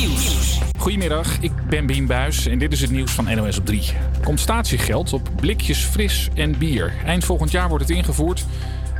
[0.00, 0.58] Nieuws.
[0.78, 3.82] Goedemiddag, ik ben Bien Buis en dit is het nieuws van NOS op 3.
[4.24, 6.92] Komt statiegeld op blikjes fris en bier.
[7.04, 8.44] Eind volgend jaar wordt het ingevoerd.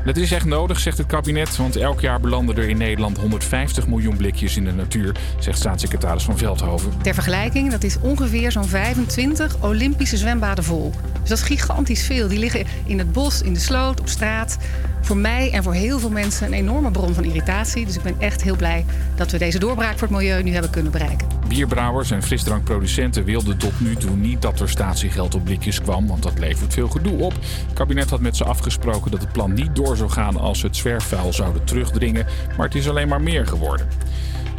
[0.04, 3.86] Dat is echt nodig, zegt het kabinet, want elk jaar belanden er in Nederland 150
[3.86, 6.92] miljoen blikjes in de natuur, zegt staatssecretaris van Veldhoven.
[7.02, 10.92] Ter vergelijking, dat is ongeveer zo'n 25 Olympische zwembaden vol.
[11.20, 12.28] Dus dat is gigantisch veel.
[12.28, 14.58] Die liggen in het bos, in de sloot, op straat.
[15.00, 17.86] Voor mij en voor heel veel mensen een enorme bron van irritatie.
[17.86, 20.70] Dus ik ben echt heel blij dat we deze doorbraak voor het milieu nu hebben
[20.70, 21.26] kunnen bereiken.
[21.48, 26.22] Bierbrouwers en frisdrankproducenten wilden tot nu toe niet dat er statiegeld op blikjes kwam, want
[26.22, 27.32] dat levert veel gedoe op.
[27.32, 30.66] Het kabinet had met ze afgesproken dat het plan niet door zou gaan als ze
[30.66, 32.26] het zwerfvuil zouden terugdringen,
[32.56, 33.86] maar het is alleen maar meer geworden.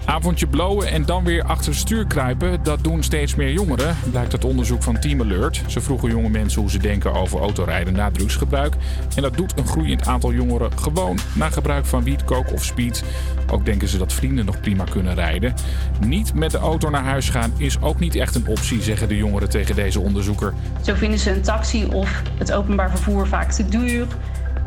[0.05, 4.33] Avondje blowen en dan weer achter het stuur kruipen, dat doen steeds meer jongeren, blijkt
[4.33, 5.61] uit onderzoek van Team Alert.
[5.67, 8.75] Ze vroegen jonge mensen hoe ze denken over autorijden na drugsgebruik.
[9.15, 13.03] En dat doet een groeiend aantal jongeren gewoon na gebruik van wiet, coke of speed.
[13.51, 15.53] Ook denken ze dat vrienden nog prima kunnen rijden.
[15.99, 19.17] Niet met de auto naar huis gaan is ook niet echt een optie, zeggen de
[19.17, 20.53] jongeren tegen deze onderzoeker.
[20.81, 24.07] Zo vinden ze een taxi of het openbaar vervoer vaak te duur.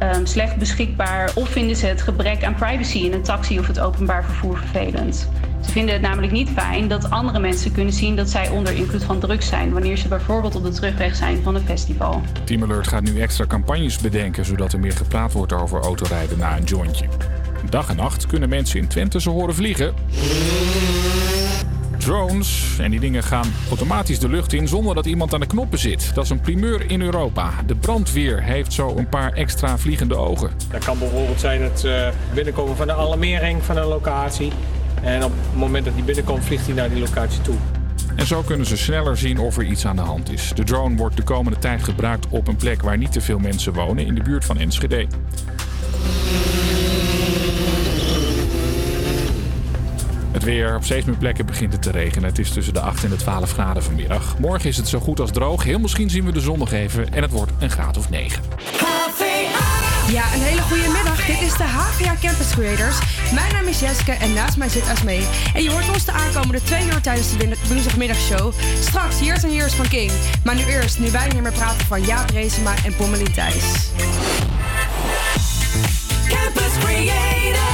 [0.02, 3.80] Um, slecht beschikbaar of vinden ze het gebrek aan privacy in een taxi of het
[3.80, 5.28] openbaar vervoer vervelend.
[5.60, 9.04] Ze vinden het namelijk niet fijn dat andere mensen kunnen zien dat zij onder invloed
[9.04, 12.22] van drugs zijn wanneer ze bijvoorbeeld op de terugweg zijn van een festival.
[12.44, 16.56] Team Alert gaat nu extra campagnes bedenken zodat er meer gepraat wordt over autorijden na
[16.56, 17.06] een jointje.
[17.70, 19.94] Dag en nacht kunnen mensen in Twente ze horen vliegen.
[22.04, 22.76] Drones.
[22.80, 26.14] En die dingen gaan automatisch de lucht in zonder dat iemand aan de knoppen zit.
[26.14, 27.50] Dat is een primeur in Europa.
[27.66, 30.50] De brandweer heeft zo een paar extra vliegende ogen.
[30.70, 34.52] Dat kan bijvoorbeeld zijn het uh, binnenkomen van de alarmering van een locatie.
[35.02, 37.54] En op het moment dat die binnenkomt, vliegt hij naar die locatie toe.
[38.16, 40.52] En zo kunnen ze sneller zien of er iets aan de hand is.
[40.54, 43.72] De drone wordt de komende tijd gebruikt op een plek waar niet te veel mensen
[43.72, 45.06] wonen, in de buurt van Enschede.
[50.34, 50.76] Het weer.
[50.76, 52.28] Op steeds meer plekken begint het te regenen.
[52.28, 54.38] Het is tussen de 8 en de 12 graden vanmiddag.
[54.38, 55.64] Morgen is het zo goed als droog.
[55.64, 57.12] Heel misschien zien we de zon nog even.
[57.12, 58.42] En het wordt een graad of 9.
[60.12, 61.26] Ja, een hele goede middag.
[61.26, 62.98] Dit is de HVA Campus Creators.
[63.34, 65.26] Mijn naam is Jeske en naast mij zit Asmee.
[65.54, 68.52] En je hoort ons de aankomende twee uur tijdens de woensdagmiddagshow.
[68.80, 70.10] Straks Years and Years van King.
[70.44, 73.90] Maar nu eerst, nu wij niet meer praten van Jaap Reesema en Pommelien Thijs.
[76.28, 77.73] Campus Creators,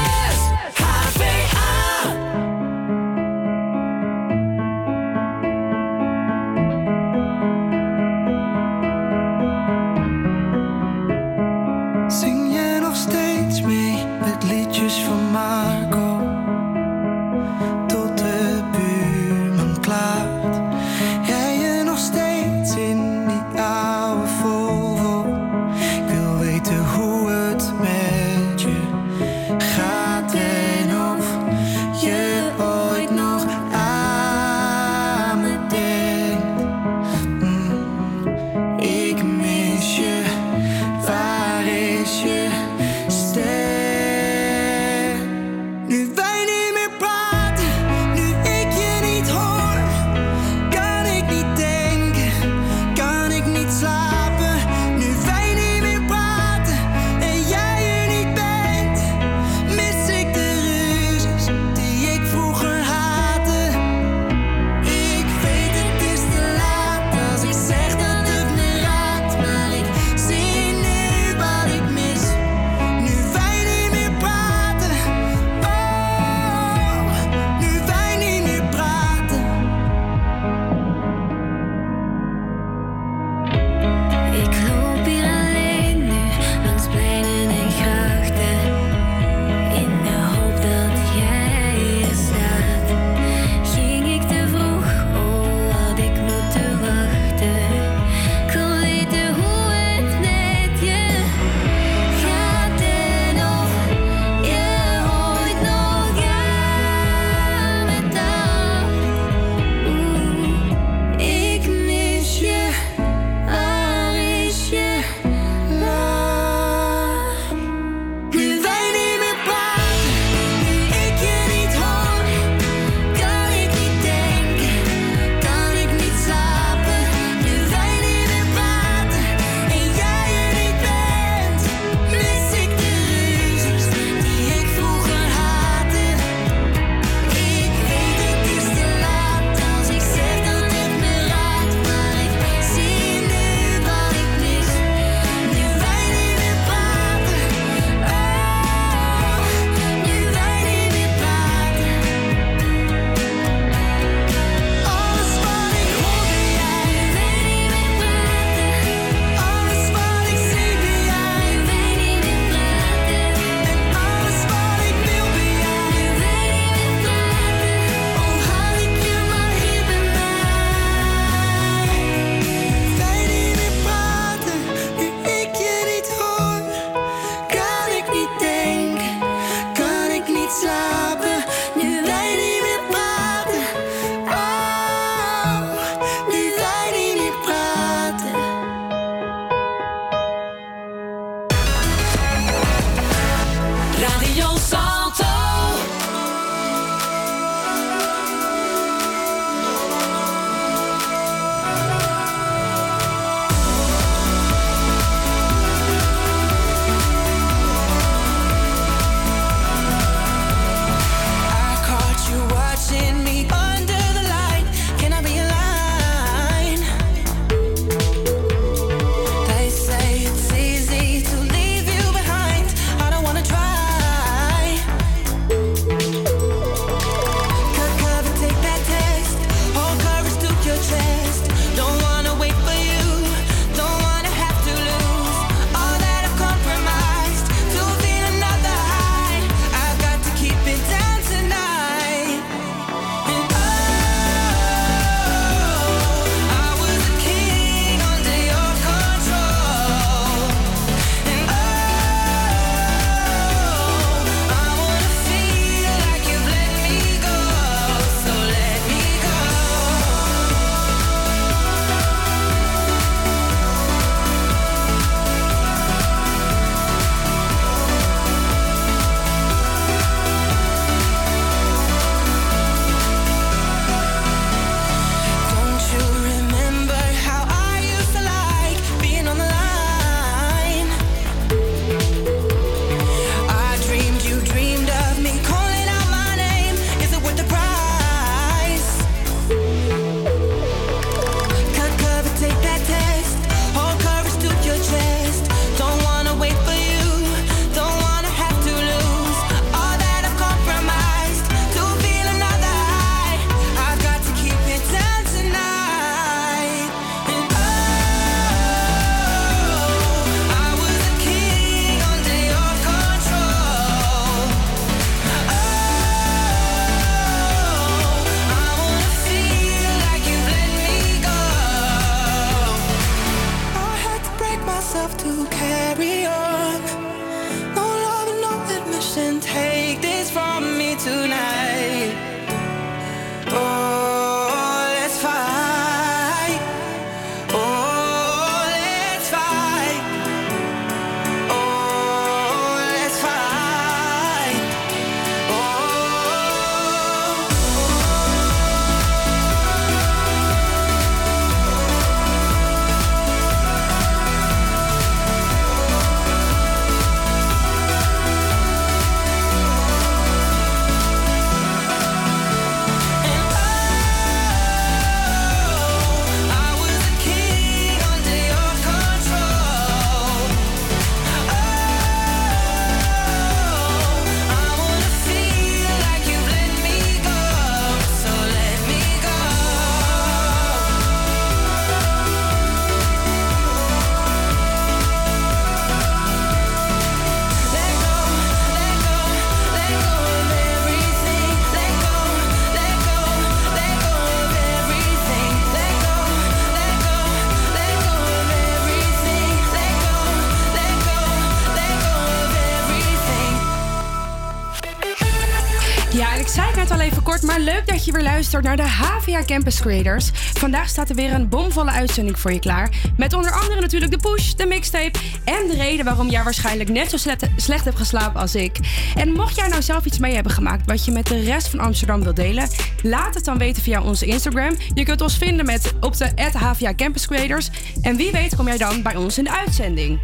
[408.10, 410.30] je weer luistert naar de HVA Campus Creators.
[410.34, 412.90] Vandaag staat er weer een bomvolle uitzending voor je klaar.
[413.16, 417.10] Met onder andere natuurlijk de push, de mixtape en de reden waarom jij waarschijnlijk net
[417.10, 417.16] zo
[417.56, 418.78] slecht, hebt geslapen als ik.
[419.14, 421.78] En mocht jij nou zelf iets mee hebben gemaakt wat je met de rest van
[421.78, 422.68] Amsterdam wilt delen,
[423.02, 424.74] laat het dan weten via onze Instagram.
[424.94, 427.70] Je kunt ons vinden met, op de HVA Campus Creators.
[428.02, 430.20] En wie weet kom jij dan bij ons in de uitzending.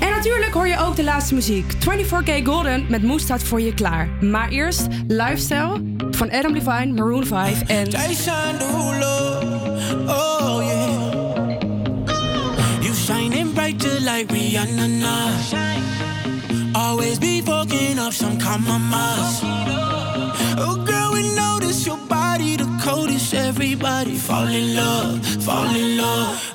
[0.00, 1.72] En natuurlijk hoor je ook de laatste muziek.
[1.74, 4.08] 24K Golden met Moes staat voor je klaar.
[4.20, 5.87] Maar eerst Lifestyle
[6.18, 7.86] van Adam Levine, Maroon 5 en...
[10.06, 11.60] Oh yeah.
[12.80, 14.88] You shining brighter like Rihanna.
[14.98, 15.30] Nah.
[16.74, 19.40] Always be fucking up some common mass.
[20.58, 23.34] Oh girl, we notice your body the coldest.
[23.34, 26.47] Everybody fall in love, fall in love.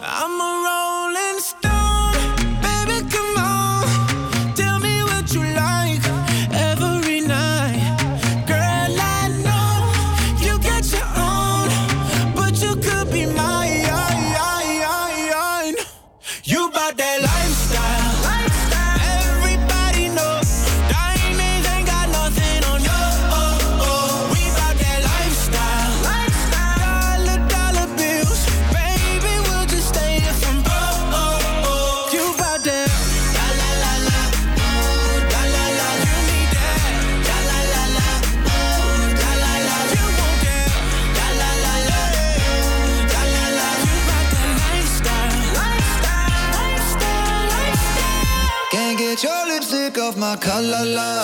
[50.35, 51.22] la, la la.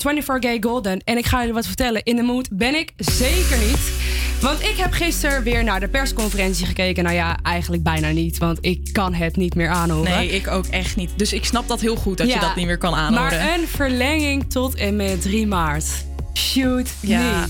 [0.00, 1.00] van 24 Gay Golden.
[1.04, 2.02] En ik ga jullie wat vertellen.
[2.02, 3.92] In de mood ben ik zeker niet.
[4.40, 7.04] Want ik heb gisteren weer naar de persconferentie gekeken.
[7.04, 8.38] Nou ja, eigenlijk bijna niet.
[8.38, 10.10] Want ik kan het niet meer aanhoren.
[10.10, 11.10] Nee, ik ook echt niet.
[11.16, 13.38] Dus ik snap dat heel goed dat je dat niet meer kan aanhoren.
[13.38, 15.86] Maar een verlenging tot en met 3 maart.
[16.34, 17.46] Shoot ja.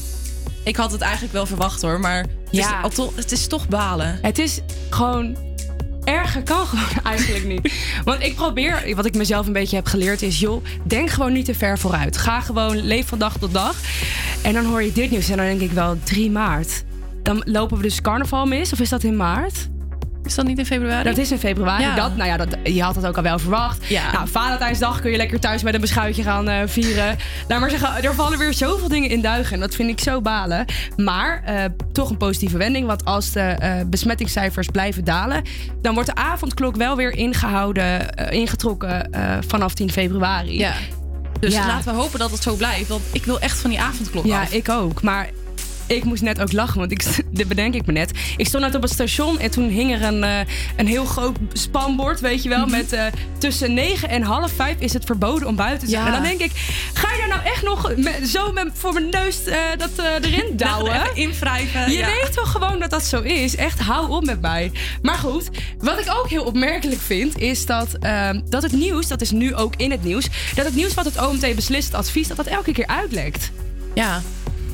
[0.64, 2.00] Ik had het eigenlijk wel verwacht hoor.
[2.00, 2.84] Maar het, ja.
[2.84, 4.18] is, het is toch balen.
[4.22, 5.37] Het is gewoon
[6.04, 7.73] erger kan gewoon eigenlijk niet.
[8.04, 11.44] Want ik probeer, wat ik mezelf een beetje heb geleerd, is: joh, denk gewoon niet
[11.44, 12.16] te ver vooruit.
[12.16, 13.76] Ga gewoon, leef van dag tot dag.
[14.42, 16.85] En dan hoor je dit nieuws en dan denk ik wel 3 maart.
[17.23, 19.71] Dan lopen we dus carnaval mis, of is dat in maart?
[20.25, 21.05] Is dat niet in februari?
[21.05, 21.95] Dat is in februari.
[21.97, 23.87] Dat, nou ja, dat, je had dat ook al wel verwacht.
[23.87, 24.12] Ja.
[24.12, 27.17] Nou, kun je lekker thuis met een beschuitje gaan eh, vieren.
[27.49, 29.55] Laat maar zeggen, er vallen weer zoveel dingen in duigen.
[29.55, 30.64] En dat vind ik zo balen.
[30.97, 32.87] Maar eh, toch een positieve wending.
[32.87, 35.43] Want als de uh, besmettingscijfers blijven dalen...
[35.83, 39.11] dan wordt de avondklok wel weer ingehouden, ingetrokken
[39.47, 40.59] vanaf 10 februari.
[40.59, 40.73] Ja.
[41.41, 42.88] Dus laten we hopen dat het zo blijft.
[42.88, 44.50] Want ik wil echt van die avondklok ja, af.
[44.50, 45.02] Ja, ik ook.
[45.02, 45.31] Maar
[45.96, 48.11] ik moest net ook lachen, want ik, dit bedenk ik me net.
[48.37, 50.38] Ik stond net op het station en toen hing er een, eh,
[50.76, 52.66] een heel groot spanbord, weet je wel.
[52.66, 53.04] Met eh,
[53.38, 56.02] tussen 9 en half 5 is het verboden om buiten te zijn.
[56.02, 56.06] Ja.
[56.06, 56.50] En dan denk ik,
[56.92, 57.92] ga je daar nou echt nog
[58.25, 59.90] zo met, voor mijn neus eh, dat
[60.22, 61.14] erin douwen?
[61.14, 61.90] Invrijven.
[61.90, 62.06] Je ja.
[62.06, 63.56] weet toch gewoon dat dat zo is?
[63.56, 64.72] Echt, hou op met mij.
[65.02, 67.38] Maar goed, wat ik ook heel opmerkelijk vind...
[67.38, 70.28] is dat, ehm, dat het nieuws, dat is nu ook in het nieuws...
[70.54, 72.28] dat het nieuws wat het OMT beslist, het advies...
[72.28, 73.50] dat dat elke keer uitlekt.
[73.94, 74.22] Ja.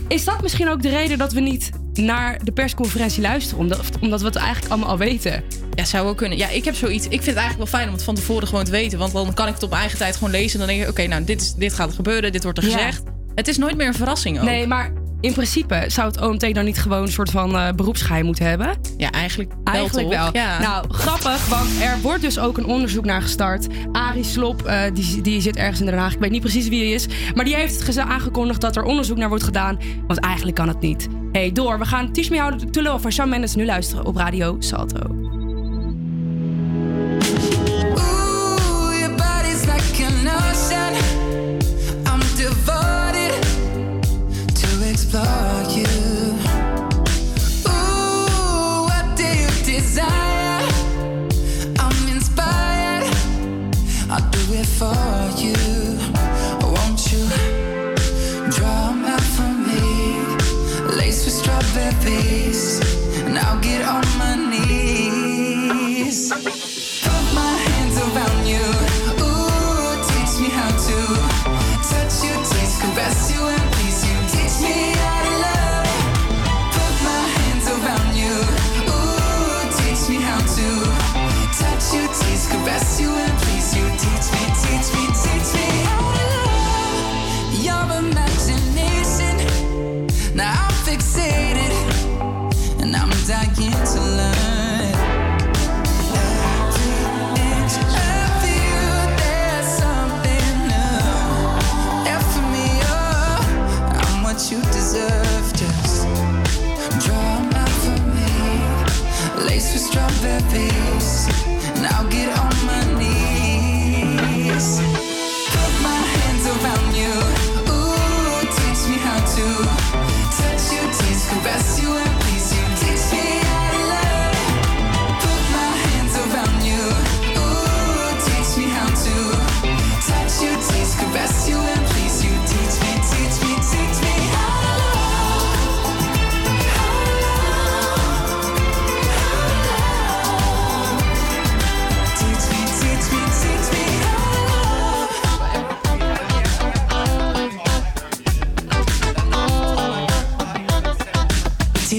[0.09, 3.59] Is dat misschien ook de reden dat we niet naar de persconferentie luisteren?
[3.59, 5.43] Omdat, omdat we het eigenlijk allemaal al weten.
[5.75, 6.39] Ja, zou wel kunnen.
[6.39, 7.05] Ja, ik heb zoiets.
[7.05, 8.99] Ik vind het eigenlijk wel fijn om het van tevoren gewoon te weten.
[8.99, 10.61] Want dan kan ik het op mijn eigen tijd gewoon lezen.
[10.61, 12.33] En dan denk ik, oké, nou, dit, is, dit gaat er gebeuren.
[12.33, 12.77] Dit wordt er Ja.
[12.77, 13.03] gezegd.
[13.35, 14.45] Het is nooit meer een verrassing ook.
[14.45, 18.25] Nee, maar in principe zou het OMT dan niet gewoon een soort van eh, beroepsgeheim
[18.25, 18.77] moeten hebben?
[18.97, 19.75] Ja, eigenlijk wel.
[19.75, 20.19] Eigenlijk toch?
[20.19, 20.43] wel.
[20.43, 20.61] Ja.
[20.61, 23.67] Nou, grappig, want er wordt dus ook een onderzoek naar gestart.
[23.93, 26.13] Arie Slop, eh, die, die zit ergens in Den Haag.
[26.13, 27.07] Ik weet niet precies wie hij is.
[27.35, 29.79] Maar die heeft aangekondigd dat er onderzoek naar wordt gedaan.
[30.07, 31.09] Want eigenlijk kan het niet.
[31.33, 31.79] hey, door.
[31.79, 35.28] We gaan Teach Me How to Love van Shawn Mendes nu luisteren op Radio Salto.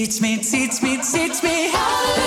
[0.09, 1.69] Teach me, teach me, teach me.
[1.69, 2.18] how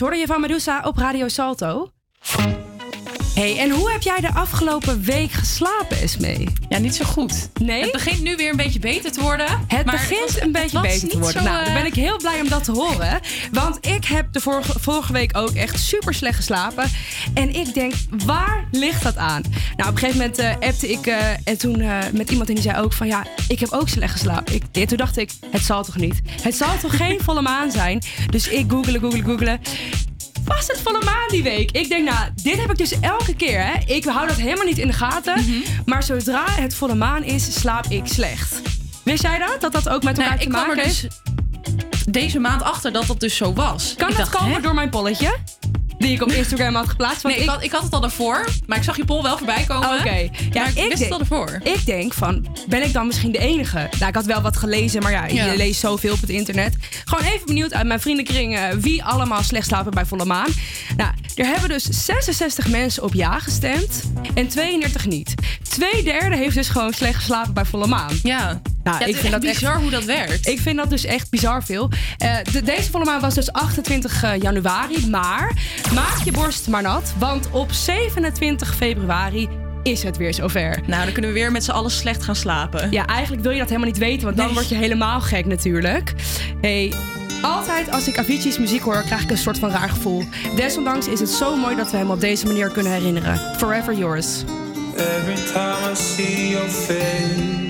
[0.00, 1.90] hoorde je van Medusa op Radio Salto.
[3.38, 6.48] Hey, en hoe heb jij de afgelopen week geslapen, Esmee?
[6.68, 7.48] Ja, niet zo goed.
[7.60, 7.82] Nee?
[7.82, 9.46] Het begint nu weer een beetje beter te worden.
[9.66, 11.42] Het begint was- een beetje beter te worden.
[11.42, 13.20] zo, nou, dan eh, ben ik heel blij om dat te horen.
[13.52, 16.90] Want ik heb de vorige, vorige week ook echt super slecht geslapen.
[17.34, 17.92] En ik denk,
[18.24, 19.42] waar ligt dat aan?
[19.76, 22.54] Nou, op een gegeven moment eh, appte ik eh, en toen eh, met iemand en
[22.54, 23.06] die zei ook van...
[23.06, 24.54] Ja, ik heb ook slecht geslapen.
[24.54, 26.20] Ik, en toen dacht ik, het zal toch niet?
[26.42, 28.02] Het zal toch geen volle maan zijn?
[28.30, 29.60] Dus ik googelen, googelen, googelen.
[30.48, 31.70] Was het volle maan die week?
[31.70, 33.60] Ik denk, nou, dit heb ik dus elke keer.
[33.66, 33.72] Hè?
[33.86, 35.34] Ik hou dat helemaal niet in de gaten.
[35.34, 35.52] Mhm.
[35.84, 38.60] Maar zodra het volle maan is, slaap ik slecht.
[39.02, 39.60] Wist jij dat?
[39.60, 41.00] Dat dat ook met elkaar Nou, te ik kwam maken er heeft?
[41.00, 43.94] dus deze maand achter dat dat dus zo was.
[43.96, 44.60] Kan ik dat dacht, komen hè?
[44.60, 45.36] door mijn polletje?
[45.98, 47.22] Die ik op Instagram had geplaatst?
[47.22, 49.36] Want Nee, ik had, ik had het al daarvoor, maar ik zag je poll wel
[49.36, 49.98] voorbij komen.
[49.98, 50.14] Oké.
[50.14, 51.60] Ja, maar ik, wist het al ervoor.
[51.62, 53.88] ik denk van, ben ik dan misschien de enige?
[53.98, 55.50] Nou, ik had wel wat gelezen, maar ja, Ja.
[55.50, 56.76] je leest zoveel op het internet.
[57.04, 60.48] Gewoon even benieuwd uit mijn vriendenkring eh, wie allemaal slecht slapen bij volle maan.
[60.96, 64.02] Nou, er hebben dus 66 mensen op ja gestemd
[64.34, 65.34] en 32 niet.
[65.68, 68.18] Twee derde heeft dus gewoon slecht geslapen bij volle maan.
[68.22, 68.60] Ja.
[68.88, 70.46] Nou, Ja, het ik is vind echt dat echt bizar hoe dat werkt.
[70.46, 71.90] Ik vind dat dus echt bizar veel.
[72.18, 75.06] Eh, de- deze volle maan was dus 28 januari.
[75.10, 75.52] Maar
[75.94, 77.12] maak je borst maar nat.
[77.18, 79.48] Want op 27 februari
[79.82, 80.80] is het weer zover.
[80.86, 82.90] Nou, dan kunnen we weer met z'n allen slecht gaan slapen.
[82.90, 84.24] Ja, eigenlijk wil je dat helemaal niet weten.
[84.24, 84.54] Want dan Nee.
[84.54, 86.12] word je helemaal gek natuurlijk.
[86.60, 86.92] Hey,
[87.42, 90.24] altijd als ik Avicii's muziek hoor, krijg ik een soort van raar gevoel.
[90.56, 93.40] Desondanks is het zo mooi dat we hem op deze manier kunnen herinneren.
[93.56, 94.26] Forever yours.
[94.96, 97.67] Every time I see your face,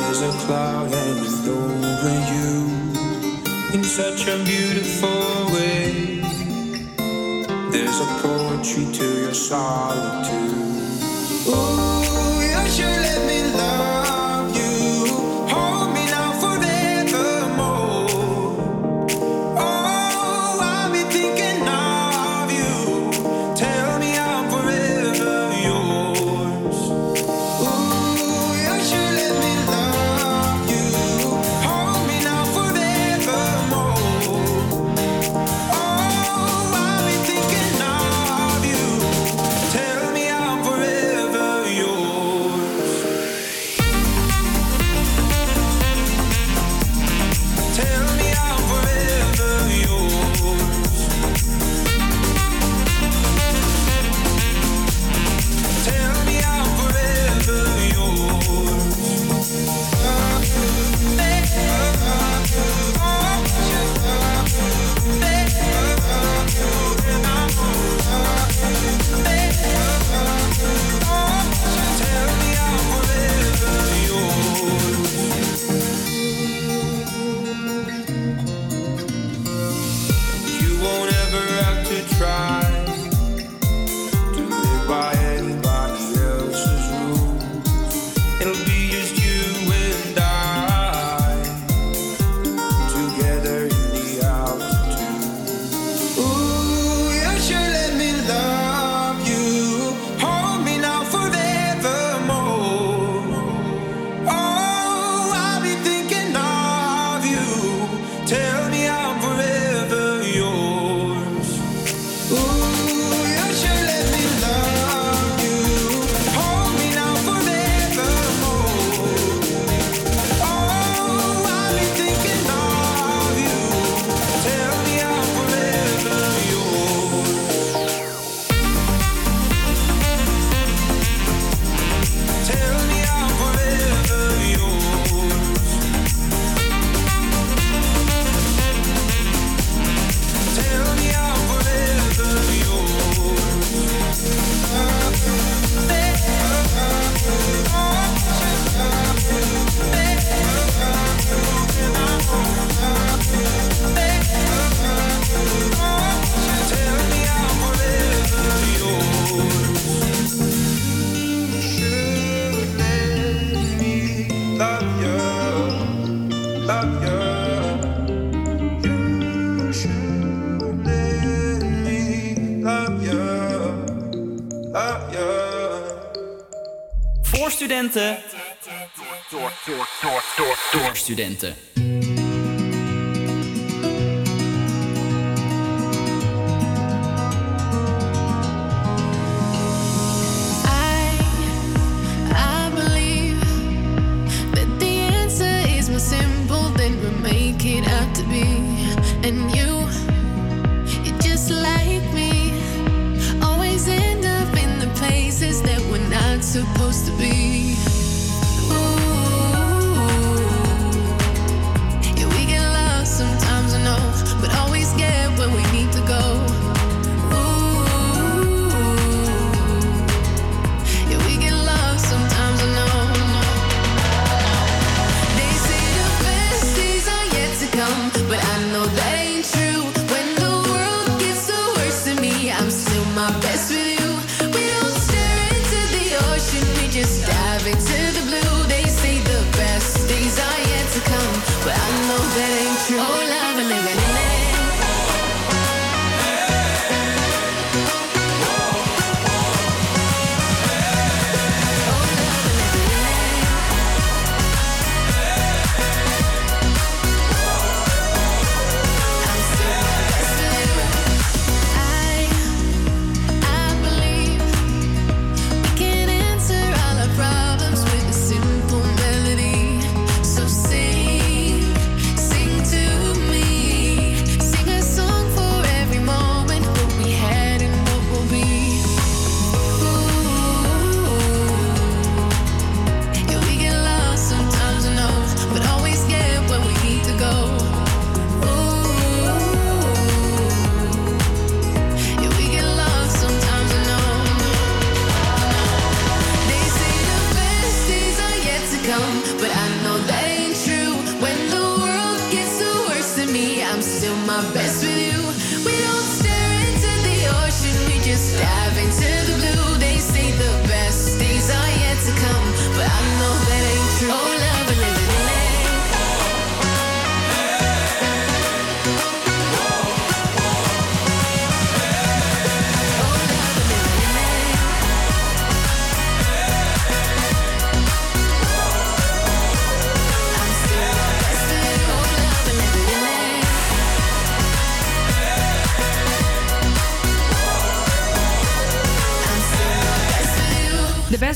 [0.00, 2.54] there's a cloud hanging over you
[3.74, 6.20] in such a beautiful way.
[7.70, 10.68] There's a poetry to your solitude.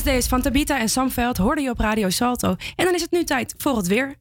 [0.03, 2.55] Deze van Tabita en Samveld hoorde je op Radio Salto.
[2.75, 4.15] En dan is het nu tijd voor het weer.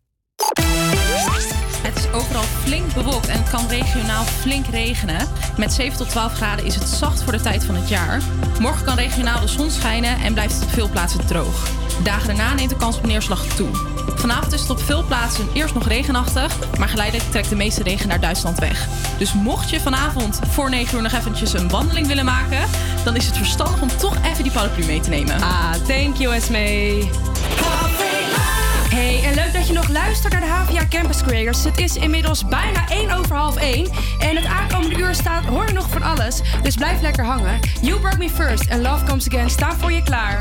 [1.83, 5.29] Het is overal flink bewolkt en het kan regionaal flink regenen.
[5.57, 8.23] Met 7 tot 12 graden is het zacht voor de tijd van het jaar.
[8.61, 11.82] Morgen kan regionaal de zon schijnen en blijft het op veel plaatsen droog.
[12.03, 13.69] Dagen daarna neemt de kans op neerslag toe.
[14.15, 18.09] Vanavond is het op veel plaatsen eerst nog regenachtig, maar geleidelijk trekt de meeste regen
[18.09, 18.89] naar Duitsland weg.
[19.19, 22.69] Dus mocht je vanavond voor 9 uur nog eventjes een wandeling willen maken,
[23.05, 25.43] dan is het verstandig om toch even die paraplu mee te nemen.
[25.43, 27.09] Ah, thank you Esme.
[28.93, 31.65] Hey, en leuk dat je nog luistert naar de HVA Campus Creators.
[31.65, 33.87] Het is inmiddels bijna 1 over half 1.
[34.19, 36.41] En het aankomende uur staat, hoor je nog van alles.
[36.63, 37.61] Dus blijf lekker hangen.
[37.81, 40.41] You Broke Me First en Love Comes Again staan voor je klaar.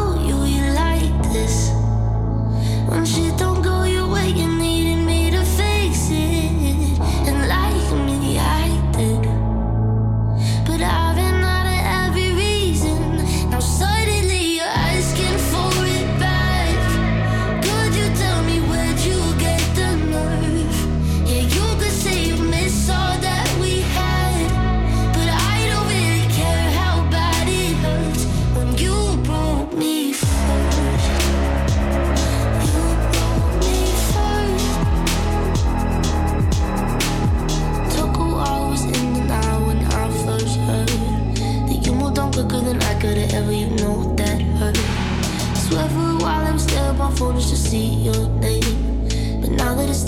[1.33, 1.71] this.
[2.87, 4.80] When shit don't go your way, you need.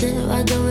[0.03, 0.62] If I go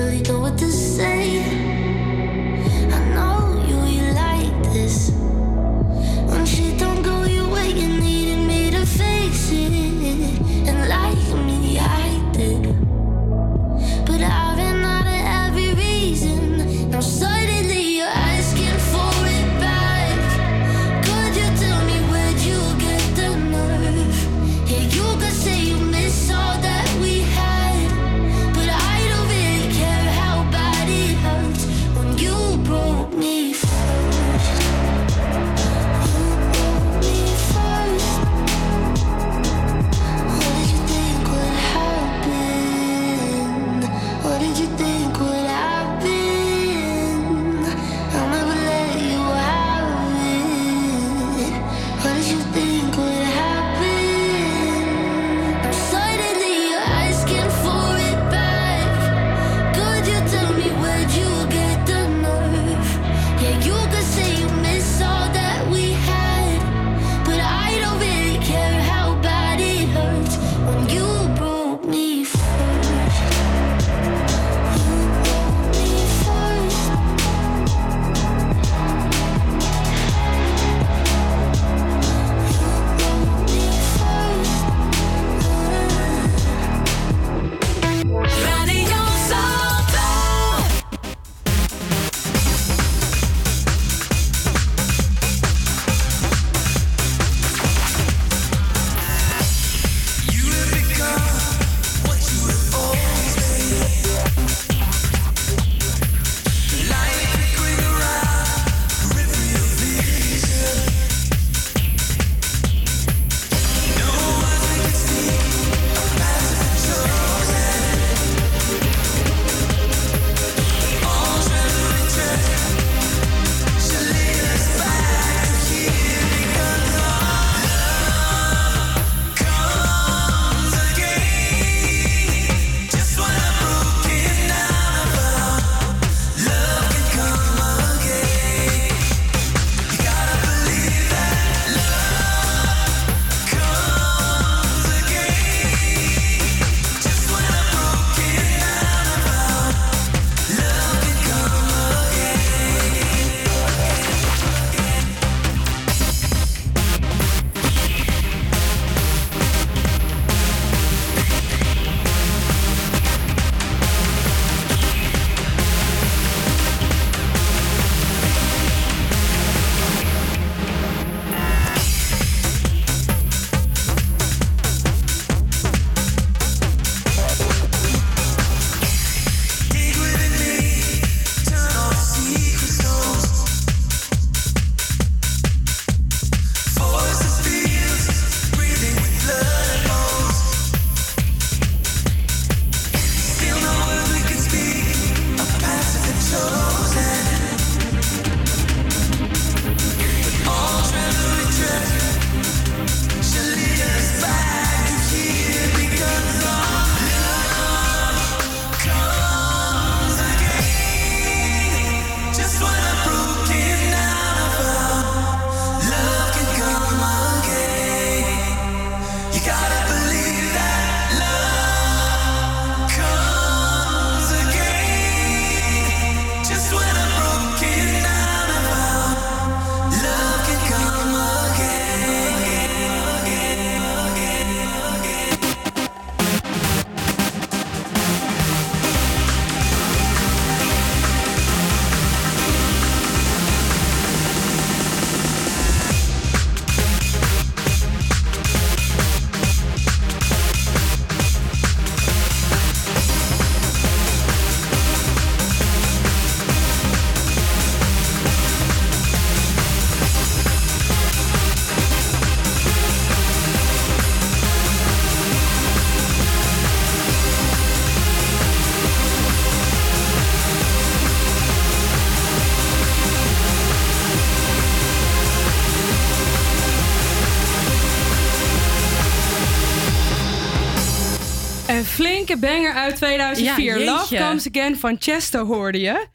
[281.83, 283.79] Een flinke banger uit 2004.
[283.79, 284.17] Ja, Love.
[284.17, 286.07] Comes Again van Chester hoorde je.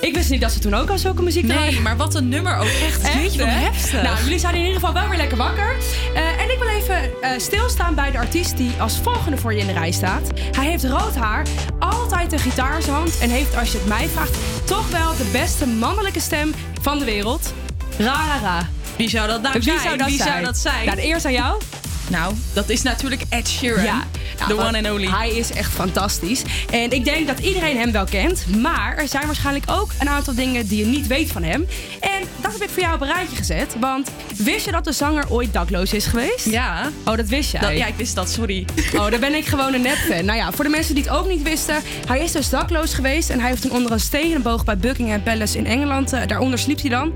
[0.00, 2.56] Ik wist niet dat ze toen ook al zulke muziek Nee, maar wat een nummer
[2.56, 2.64] ook.
[2.64, 3.50] Echt, jeetje, hè?
[3.50, 4.02] heftig.
[4.02, 5.76] Nou, jullie zijn in ieder geval wel weer lekker wakker.
[6.14, 9.60] Eh, en ik wil even eh, stilstaan bij de artiest die als volgende voor je
[9.60, 10.30] in de rij staat.
[10.56, 11.46] Hij heeft rood haar,
[11.78, 13.18] altijd een gitaar in zijn hand...
[13.18, 14.34] en heeft, als je het mij vraagt,
[14.64, 17.52] toch wel de beste mannelijke stem van de wereld.
[17.98, 18.68] Ra, ra, ra.
[18.96, 19.78] Wie zou dat nou Wie zijn?
[19.80, 20.28] zou dat Wie zijn?
[20.28, 20.84] zou dat zijn?
[20.84, 21.60] Nou, de eerste aan jou.
[22.10, 23.84] Nou, dat is natuurlijk Ed Sheeran.
[23.84, 24.04] Ja,
[24.46, 25.06] the nou, one and only.
[25.06, 26.42] Hij is echt fantastisch.
[26.70, 28.44] En ik denk dat iedereen hem wel kent.
[28.56, 31.66] Maar er zijn waarschijnlijk ook een aantal dingen die je niet weet van hem.
[32.00, 33.76] En dat heb ik voor jou op een rijtje gezet.
[33.80, 36.44] Want wist je dat de zanger ooit dakloos is geweest?
[36.46, 36.90] Ja.
[37.04, 37.60] Oh, dat wist jij?
[37.60, 38.64] Dat- ja, ik wist dat, sorry.
[38.94, 40.24] Oh, dan ben ik gewoon een nepfan.
[40.24, 41.76] Nou ja, voor de mensen die het ook niet wisten.
[42.06, 43.30] Hij is dus dakloos geweest.
[43.30, 46.12] En hij heeft toen onder een stenen boog bij Buckingham Palace in Engeland.
[46.12, 47.12] eh, daaronder sliep hij dan.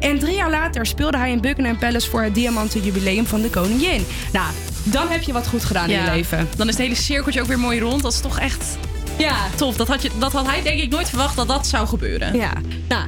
[0.00, 3.50] En drie jaar later speelde hij in Buckingham Palace voor het diamanten jubileum van de
[3.50, 4.06] koningin.
[4.32, 4.46] Nou,
[4.82, 6.48] dan heb je wat goed gedaan in je leven.
[6.56, 8.02] Dan is het hele cirkeltje ook weer mooi rond.
[8.02, 8.76] Dat is toch echt
[9.18, 9.36] Ja.
[9.56, 9.76] tof.
[9.76, 12.36] Dat had, je, dat had hij denk ik nooit verwacht dat dat zou gebeuren.
[12.36, 12.52] Ja.
[12.88, 13.02] Nou,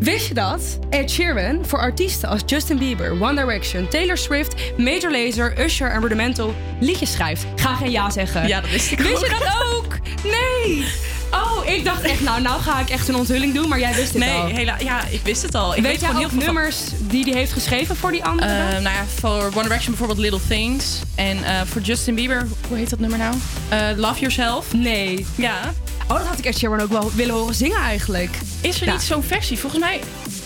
[0.00, 5.10] wist je dat Ed Sheeran voor artiesten als Justin Bieber, One Direction, Taylor Swift, Major
[5.10, 7.44] Lazer, Usher en Rudimental liedjes schrijft?
[7.56, 8.46] Ga geen ja zeggen.
[8.48, 9.98] Ja, dat wist ik Wist je dat ook?
[10.24, 10.84] Nee.
[11.32, 14.08] Oh, ik dacht echt, nou, nou ga ik echt een onthulling doen, maar jij wist
[14.12, 14.46] het Nee, al.
[14.46, 15.76] hela- ja, ik wist het al.
[15.76, 18.66] Ik weet weet jij heel veel van- nummers die hij heeft geschreven voor die anderen?
[18.66, 21.00] Eh, nou ja, voor One Direction bijvoorbeeld Little Things.
[21.14, 23.34] En eh, voor Justin Bieber, hoe heet dat nummer nou?
[23.68, 24.72] Eh, Love Yourself.
[24.74, 25.26] Nee.
[25.34, 25.72] Ja.
[26.08, 28.36] Oh, dat had ik Ed Sheeran ook wel willen horen zingen eigenlijk.
[28.60, 28.92] Is er Ja.
[28.92, 29.58] niet zo'n versie?
[29.58, 30.00] Volgens mij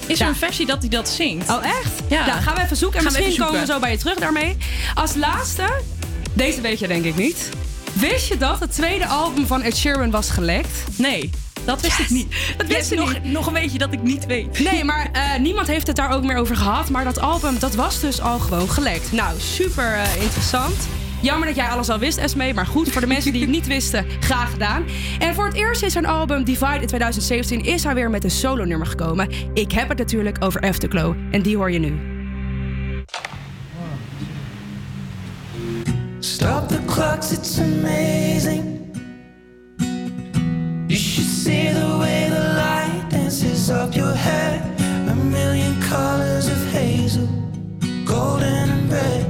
[0.07, 1.51] is er een versie dat hij dat zingt.
[1.51, 1.93] Oh, echt?
[2.09, 2.27] Ja.
[2.27, 4.19] Nou, gaan we even zoeken en Gaan we misschien komen we zo bij je terug
[4.19, 4.57] daarmee.
[4.95, 5.81] Als laatste,
[6.33, 7.49] deze weet je denk ik niet.
[8.01, 10.99] Wist je dat het tweede album van Ed Sheeran was gelekt?
[10.99, 11.31] Nee,
[11.65, 12.27] dat wist ik niet.
[12.57, 13.33] Dat Yes, wist je nog, niet.
[13.33, 14.59] nog een beetje dat ik niet weet.
[14.59, 16.91] Nee, maar eh, niemand heeft het daar ook meer over gehad.
[16.91, 19.13] Maar dat album, dat was dus al gewoon gelekt.
[19.13, 20.75] Nou, super eh, interessant.
[21.23, 22.53] Jammer dat jij alles al wist, Esme.
[22.55, 24.85] Maar goed, voor de mensen die het niet wisten, graag gedaan.
[25.19, 28.31] En voor het eerst is zijn album Divide in 2017 is hij weer met een
[28.31, 29.29] solo-nummer gekomen.
[29.55, 31.15] Ik heb het natuurlijk over Afterglow.
[31.31, 32.16] En die hoor je nu.
[36.27, 38.65] Stop the clocks, it's amazing.
[40.89, 44.61] You should see the way the light dances up your hair.
[45.09, 47.29] A million colors of hazel,
[48.05, 49.26] golden and red.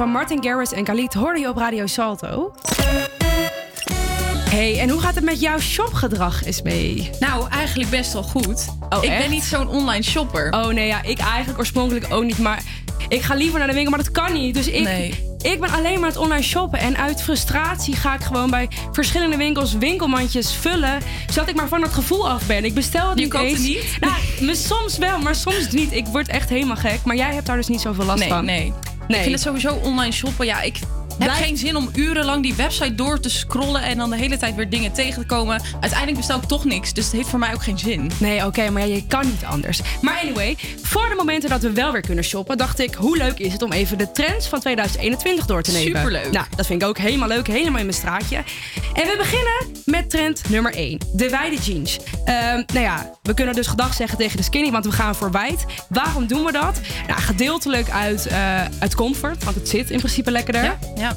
[0.00, 2.52] Van Martin Garrix en Khalid hoorde je op Radio Salto.
[4.50, 7.10] Hey, en hoe gaat het met jouw shopgedrag, Esmee?
[7.18, 8.64] Nou, eigenlijk best wel goed.
[8.88, 9.18] Oh, ik echt?
[9.20, 10.52] ben niet zo'n online shopper.
[10.52, 12.38] Oh nee, ja, ik eigenlijk oorspronkelijk ook niet.
[12.38, 12.62] Maar
[13.08, 14.54] ik ga liever naar de winkel, maar dat kan niet.
[14.54, 15.24] Dus ik, Nee.
[15.42, 16.78] ik ben alleen maar het online shoppen.
[16.78, 20.98] En uit frustratie ga ik gewoon bij verschillende winkels winkelmandjes vullen.
[21.30, 22.64] Zodat ik maar van het gevoel af ben.
[22.64, 23.52] Ik bestel het Je niet eens.
[23.52, 23.96] het niet?
[24.40, 25.92] Nou, soms wel, maar soms niet.
[25.92, 26.98] Ik word echt helemaal gek.
[27.04, 28.44] Maar jij hebt daar dus niet zoveel last Nee, van.
[28.44, 28.58] nee.
[28.60, 28.72] Nee.
[29.16, 30.46] Ik vind het sowieso online shoppen.
[30.46, 30.78] Ja, ik
[31.22, 34.54] heb geen zin om urenlang die website door te scrollen en dan de hele tijd
[34.54, 35.62] weer dingen tegen te komen.
[35.80, 38.10] Uiteindelijk bestel ik toch niks, dus het heeft voor mij ook geen zin.
[38.18, 39.80] Nee, oké, maar ja, je kan niet anders.
[40.00, 43.38] Maar anyway, voor de momenten dat we wel weer kunnen shoppen, dacht ik, hoe leuk
[43.38, 45.96] is het om even de trends van 2021 door te nemen?
[45.96, 46.32] Superleuk.
[46.32, 48.36] Nou, dat vind ik ook helemaal leuk, helemaal in mijn straatje.
[48.94, 51.98] En we beginnen met trend nummer 1, de wijde jeans.
[52.24, 55.30] Ehm, nou ja, we kunnen dus gedag zeggen tegen de skinny, want we gaan voor
[55.30, 55.64] wijd.
[55.88, 56.80] Waarom doen we dat?
[57.06, 60.62] Nou, gedeeltelijk uit, eh, uit comfort, want het zit in principe lekkerder.
[60.62, 61.09] Ja, ja.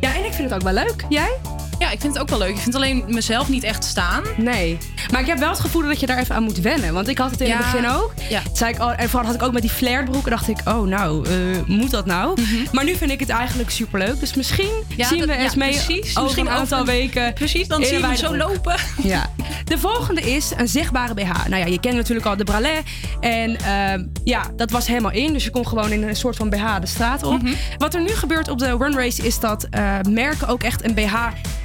[0.00, 1.04] Ja, en ik vind het ook wel leuk.
[1.08, 1.36] Jij?
[1.78, 2.48] Ja, ik vind het ook wel leuk.
[2.54, 4.22] Ik vind alleen mezelf niet echt staan.
[4.36, 4.78] Nee.
[5.10, 6.92] Maar ik heb wel het gevoel dat je daar even aan moet wennen.
[6.94, 7.56] Want ik had het in Ja.
[7.56, 8.12] het begin ook.
[8.28, 8.42] Ja.
[8.52, 10.30] Zei ik, en vooral had ik ook met die flared broeken.
[10.30, 11.32] dacht ik, oh nou, eh,
[11.66, 12.38] moet dat nou?
[12.72, 14.20] Maar nu vind ik het eigenlijk superleuk.
[14.20, 14.92] Dus misschien Mhm.
[15.00, 16.08] Ja, zien dat- we eens mee precies.
[16.10, 17.32] over Misschien een aantal over- weken.
[17.32, 18.48] Precies, dan in zie je een hem zo broek.
[18.48, 18.74] lopen.
[19.02, 19.30] Ja.
[19.64, 21.46] De volgende is een zichtbare BH.
[21.48, 22.82] Nou ja, je kent natuurlijk al de bralette.
[23.20, 25.32] En ehm, ja, dat was helemaal in.
[25.32, 27.42] Dus je kon gewoon in een soort van BH de straat op.
[27.42, 27.52] Mhm.
[27.78, 31.14] Wat er nu gebeurt op de runways is dat eh, merken ook echt een BH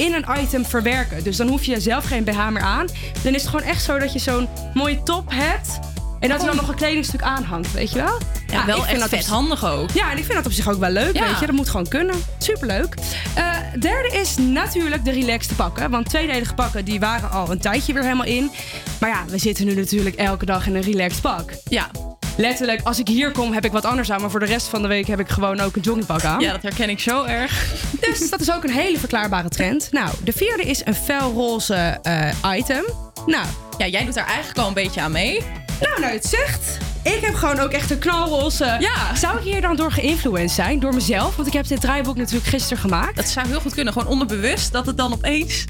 [0.04, 1.24] in een item verwerken.
[1.24, 2.88] Dus dan hoef je zelf geen BH meer aan.
[3.24, 5.93] Dan is het gewoon echt zo dat je zo'n mooie top hebt.
[6.24, 8.18] En dat er dan nog een kledingstuk aanhangt, weet je wel?
[8.48, 9.90] Ja, wel ik vind echt dat handig ook.
[9.92, 11.28] Ja, en ik vind dat op zich ook wel leuk, Ja.
[11.28, 11.46] weet je.
[11.46, 12.16] Dat moet gewoon kunnen.
[12.38, 12.96] Superleuk.
[13.34, 15.90] Eh derde is natuurlijk de relaxed pakken.
[15.90, 18.52] Want tweedelige pakken, die waren al een tijdje weer helemaal in.
[19.00, 21.54] Maar ja, we zitten nu natuurlijk elke dag in een relaxed pak.
[21.68, 21.90] Ja.
[22.38, 24.22] Letterlijk, als ik hier kom, heb ik wat anders aan.
[24.22, 26.40] Maar voor de rest van de week heb ik gewoon ook een joggingpak aan.
[26.40, 27.66] Ja, dat herken ik zo erg.
[28.00, 29.88] Dus dat is ook een hele verklaarbare trend.
[29.92, 32.84] Nou, de vierde is een felroze eh item.
[33.26, 33.46] Nou,
[33.78, 35.42] Ja, jij doet daar eigenlijk al een beetje aan mee.
[35.90, 36.78] Nou, nou het zegt.
[37.04, 38.76] Ik heb gewoon ook echt een knalroze.
[38.80, 39.16] Ja.
[39.16, 40.80] Zou ik hier dan door geïnfluenced zijn?
[40.80, 41.36] Door mezelf?
[41.36, 43.16] Want ik heb dit draaiboek natuurlijk gisteren gemaakt.
[43.16, 43.94] Dat zou heel goed kunnen.
[43.94, 45.66] Gewoon onderbewust dat het dan opeens...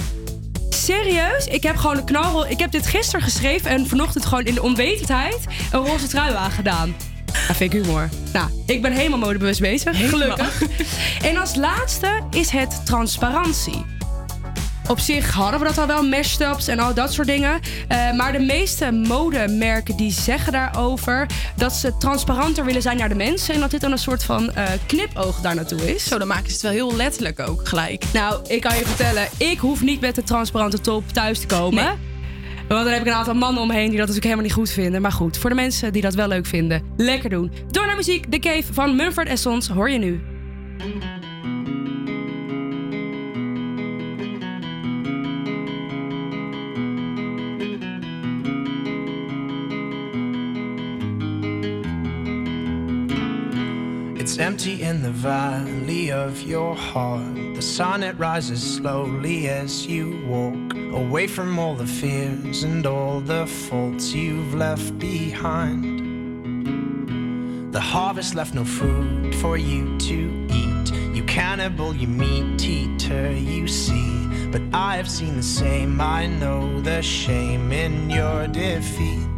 [0.69, 1.45] Serieus?
[1.45, 2.49] Ik heb gewoon een knalroze...
[2.49, 5.37] Ik heb dit gisteren geschreven en vanochtend gewoon in de onwetendheid
[5.71, 6.95] een roze trui aangedaan.
[7.47, 8.09] Dat vind ik humor.
[8.33, 10.19] Nou, ik ben helemaal modebewust bezig, Helemaal.
[10.19, 10.61] gelukkig.
[11.23, 13.85] En als laatste is het transparantie.
[14.87, 17.59] Op zich hadden we dat al wel, mashups en al dat soort dingen.
[17.87, 23.15] Eh, maar de meeste modemerken die zeggen daarover dat ze transparanter willen zijn naar de
[23.15, 23.53] mensen.
[23.53, 26.03] En dat dit dan een soort van eh, knipoog daar naartoe is.
[26.03, 28.03] Zo, dan maken ze het wel heel letterlijk ook gelijk.
[28.13, 32.11] Nou, ik kan je vertellen, ik hoef niet met de transparante top thuis te komen.
[32.67, 35.01] Want dan heb ik een aantal mannen omheen die dat natuurlijk helemaal niet goed vinden.
[35.01, 37.51] Maar goed, voor de mensen die dat wel leuk vinden, lekker doen.
[37.71, 40.21] Door naar muziek, The Cave van Mumford Sons hoor je nu.
[54.33, 57.35] It's empty in the valley of your heart.
[57.53, 63.19] The sun it rises slowly as you walk away from all the fears and all
[63.19, 65.85] the faults you've left behind.
[67.71, 70.91] The harvest left no food for you to eat.
[71.15, 74.47] You cannibal, you meat eater, you see.
[74.51, 76.01] But I have seen the same.
[76.01, 79.32] I know the shame in your defeat.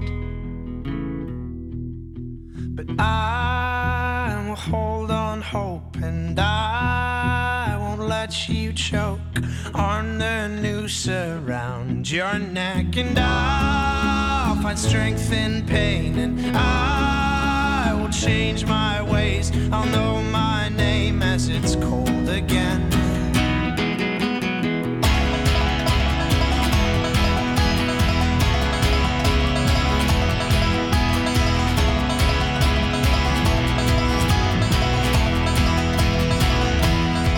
[12.11, 12.97] Your neck.
[12.97, 19.51] And I'll find strength in pain and I will change my ways.
[19.71, 22.91] I'll know my name as it's cold again.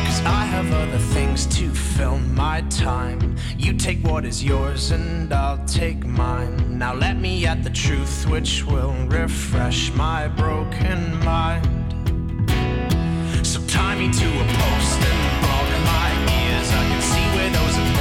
[0.03, 3.16] Cause I have other things to fill my time.
[3.68, 6.80] You take what is yours and I'll take mine.
[6.80, 11.65] Now let me at the truth which will refresh my broken mind.
[13.45, 16.09] So tie me to a post and block my
[16.39, 16.70] ears.
[16.72, 17.97] I can see widows and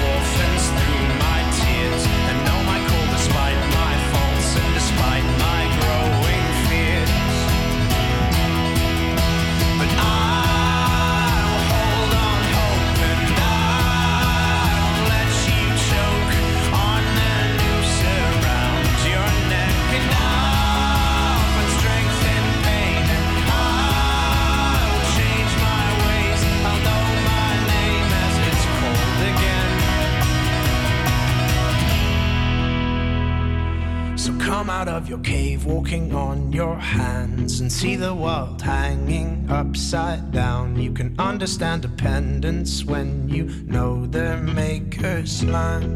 [34.66, 40.32] come out of your cave, walking on your hands, and see the world hanging upside
[40.32, 40.74] down.
[40.74, 45.92] You can understand dependence when you know their maker's land.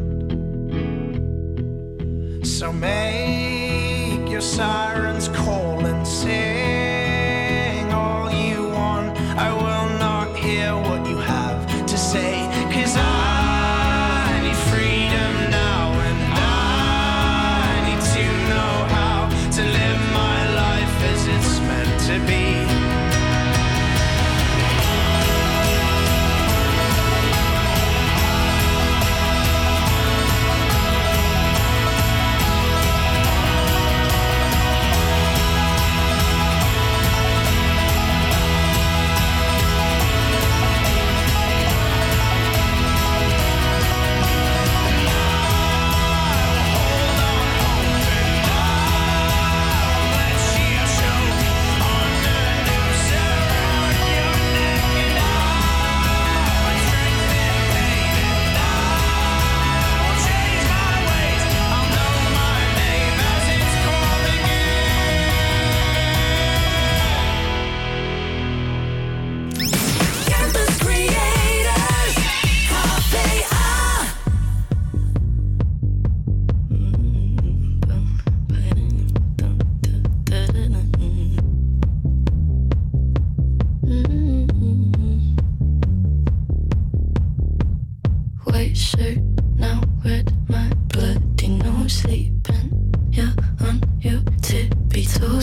[2.46, 6.59] So make your sirens call and sing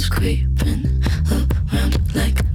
[0.09, 1.03] creeping
[1.71, 2.46] around like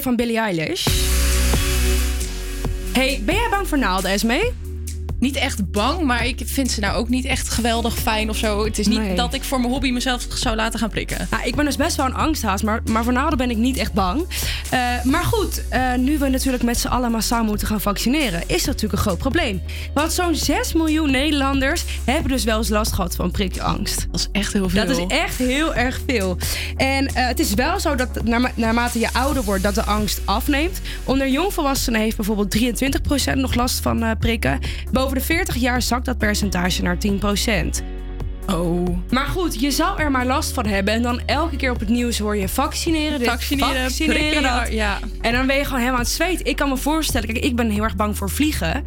[0.00, 0.86] Van Billie Eilish.
[2.92, 4.52] Hey, ben jij bang voor naalden, Esme?
[5.20, 8.64] Niet echt bang, maar ik vind ze nou ook niet echt geweldig fijn of zo.
[8.64, 9.14] Het is niet Nee.
[9.16, 11.26] dat ik voor mijn hobby mezelf zou laten gaan prikken.
[11.30, 13.76] Nou, ik ben dus best wel een angsthaas, maar, maar voor naalden ben ik niet
[13.76, 14.26] echt bang.
[14.70, 18.56] Eh, maar goed, eh, nu we natuurlijk met z'n allen massaal moeten gaan vaccineren, is
[18.56, 19.62] dat natuurlijk een groot probleem.
[19.94, 24.06] Want zo'n 6 miljoen Nederlanders hebben dus wel eens last gehad van prikangst.
[24.10, 24.86] Dat is echt heel veel.
[24.86, 26.36] Dat is echt heel erg veel.
[26.78, 30.20] En eh, het is wel zo dat naarma- naarmate je ouder wordt, dat de angst
[30.24, 30.80] afneemt.
[31.04, 32.56] Onder jongvolwassenen heeft bijvoorbeeld
[33.32, 34.58] 23% nog last van eh, prikken.
[34.92, 37.82] Boven de 40 jaar zakt dat percentage naar 10%.
[38.46, 38.88] Oh.
[39.10, 40.94] Maar goed, je zou er maar last van hebben.
[40.94, 43.18] En dan elke keer op het nieuws hoor je vaccineren.
[43.18, 44.72] dit, Vaccineren, dat.
[44.72, 44.98] ja.
[45.20, 46.40] En dan ben je gewoon helemaal aan het zweet.
[46.46, 48.82] Ik kan me voorstellen, kijk, ik ben heel erg bang voor vliegen.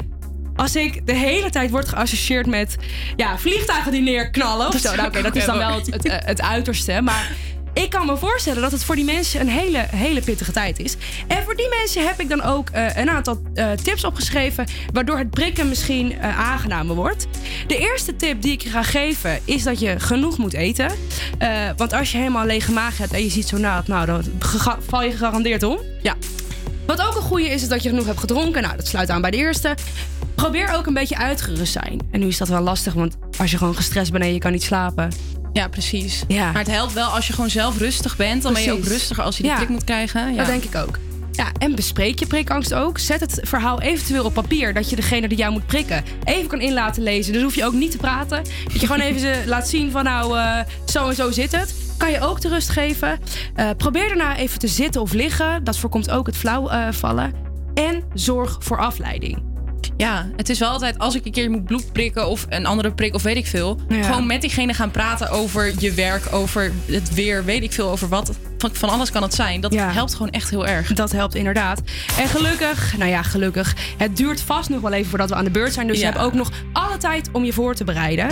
[0.56, 2.76] Als ik de hele tijd word geassocieerd met
[3.16, 4.96] ja, vliegtuigen die neerknallen of zo.
[4.96, 7.02] Nou, oké, dat is dan wel het, het, het uiterste.
[7.02, 7.32] Maar
[7.74, 10.96] ik kan me voorstellen dat het voor die mensen een hele, hele pittige tijd is.
[11.28, 14.66] En voor die mensen heb ik dan ook eh, een aantal eh, tips opgeschreven.
[14.94, 17.28] Waardoor het prikken misschien eh, aangenamer wordt.
[17.68, 20.92] De eerste tip die ik je ga geven is dat je genoeg moet eten.
[21.78, 24.24] Want als je helemaal lege maag hebt en je ziet zo naad, nou, dan
[24.88, 25.80] val je gegarandeerd om.
[26.02, 26.16] Ja.
[26.86, 28.62] Wat ook een goede is, is dat je genoeg hebt gedronken.
[28.62, 29.76] Nou, dat sluit aan bij de eerste.
[30.36, 32.00] Probeer ook een beetje uitgerust zijn.
[32.12, 34.52] En nu is dat wel lastig, want als je gewoon gestrest bent en je kan
[34.52, 35.10] niet slapen.
[35.54, 36.24] Ja, precies.
[36.28, 36.46] Ja.
[36.52, 38.42] Maar het helpt wel als je gewoon zelf rustig bent.
[38.44, 39.58] Dan ben je ook rustiger als je die Ja.
[39.58, 40.32] prik moet krijgen.
[40.32, 40.38] Ja.
[40.38, 41.00] Dat denk ik ook.
[41.32, 42.98] Ja, en bespreek je prikangst ook.
[43.00, 44.74] Zet het verhaal eventueel op papier.
[44.74, 47.34] Dat je degene die jou moet prikken even kan in laten lezen.
[47.34, 48.44] Dus hoef je ook niet te praten.
[48.64, 51.74] Dat je gewoon even ze laat zien van nou, eh, zo en zo zit het.
[51.98, 53.20] Kan je ook de rust geven.
[53.56, 55.64] Eh, probeer daarna even te zitten of liggen.
[55.64, 57.34] Dat voorkomt ook het flauw eh, vallen.
[57.74, 59.51] En zorg voor afleiding.
[60.02, 62.92] Ja, het is wel altijd als ik een keer moet bloed prikken of een andere
[62.92, 63.80] prik of weet ik veel.
[63.90, 64.04] Ja.
[64.04, 68.08] Gewoon met diegene gaan praten over je werk, over het weer, weet ik veel, over
[68.08, 68.32] wat.
[68.58, 69.62] Van, van alles kan het zijn.
[69.62, 70.94] Dat helpt gewoon echt heel erg.
[70.94, 71.82] Dat helpt inderdaad.
[72.20, 73.76] En gelukkig, nou ja, gelukkig.
[73.98, 75.88] Het duurt vast nog wel even voordat we aan de beurt zijn.
[75.88, 76.06] Dus Ja.
[76.08, 78.28] je hebt ook nog alle tijd om je voor te bereiden.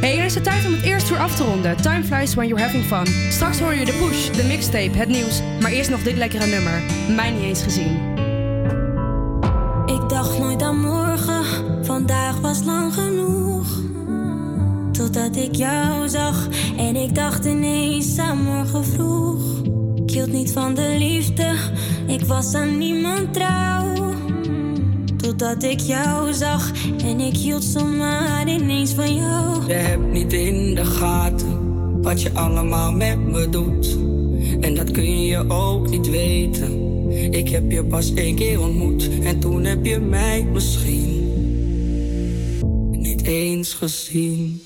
[0.00, 1.76] Hey, er is het tijd om het eerste uur af te ronden.
[1.76, 3.06] Time flies when you're having fun.
[3.32, 5.40] Straks hoor je de push, de mixtape, het nieuws.
[5.60, 6.82] Maar eerst nog dit lekkere nummer.
[7.16, 8.22] Mij niet eens gezien.
[12.06, 13.66] Vandaag was lang genoeg.
[14.92, 19.40] Totdat ik jou zag en ik dacht ineens aan morgen vroeg.
[19.94, 21.54] Ik hield niet van de liefde,
[22.06, 24.14] ik was aan niemand trouw.
[25.16, 26.72] Totdat ik jou zag
[27.04, 29.66] en ik hield zomaar ineens van jou.
[29.66, 33.96] Je hebt niet in de gaten wat je allemaal met me doet.
[34.60, 36.82] En dat kun je ook niet weten.
[37.32, 41.23] Ik heb je pas één keer ontmoet en toen heb je mij misschien
[43.24, 44.62] eens gezien.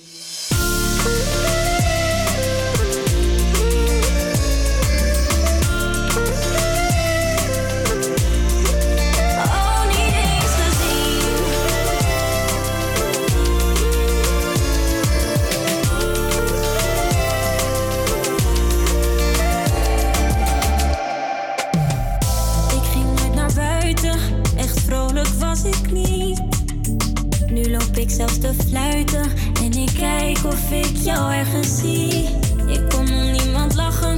[28.57, 29.31] Te fluiten
[29.63, 32.29] en ik kijk of ik jou ergens zie.
[32.67, 34.17] Ik kon om niemand lachen,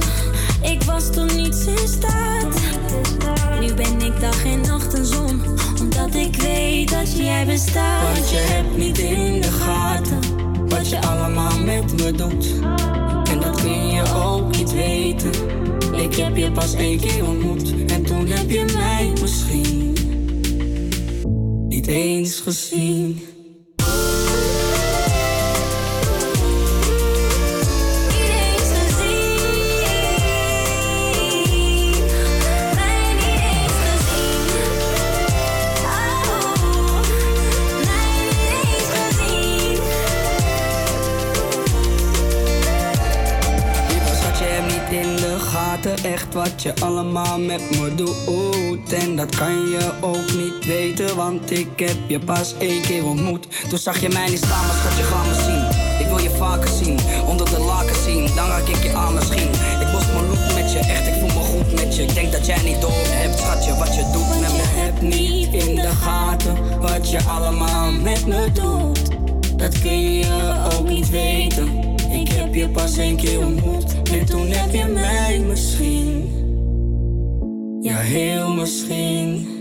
[0.61, 2.59] ik was toen niets in staat.
[3.59, 5.41] Nu ben ik dag en nacht een zon,
[5.79, 8.13] omdat ik weet dat jij bestaat.
[8.13, 10.19] Want je hebt niet in de gaten
[10.67, 12.45] wat je allemaal met me doet.
[13.29, 15.31] En dat kun je ook niet weten.
[15.95, 19.95] Ik heb je pas één keer ontmoet en toen heb je mij misschien
[21.67, 23.21] niet eens gezien.
[46.63, 48.93] Wat je allemaal met me doet.
[48.93, 53.47] En dat kan je ook niet weten, want ik heb je pas één keer ontmoet.
[53.69, 55.81] Toen zag je mij niet staan, maar schat, je gaat me zien.
[55.99, 59.49] Ik wil je vaker zien, onder de laken zien, dan raak ik je aan misschien.
[59.81, 62.01] Ik borst mijn loop met je, echt, ik voel me goed met je.
[62.01, 64.63] Ik denk dat jij niet door hebt, schatje, wat je doet met me.
[64.63, 69.01] Heb niet in de gaten wat je allemaal met me doet.
[69.59, 71.95] Dat kun je ook niet weten.
[72.11, 76.40] Ik heb je pas één keer ontmoet en toen heb je mij misschien.
[77.81, 79.60] Ja, heel misschien.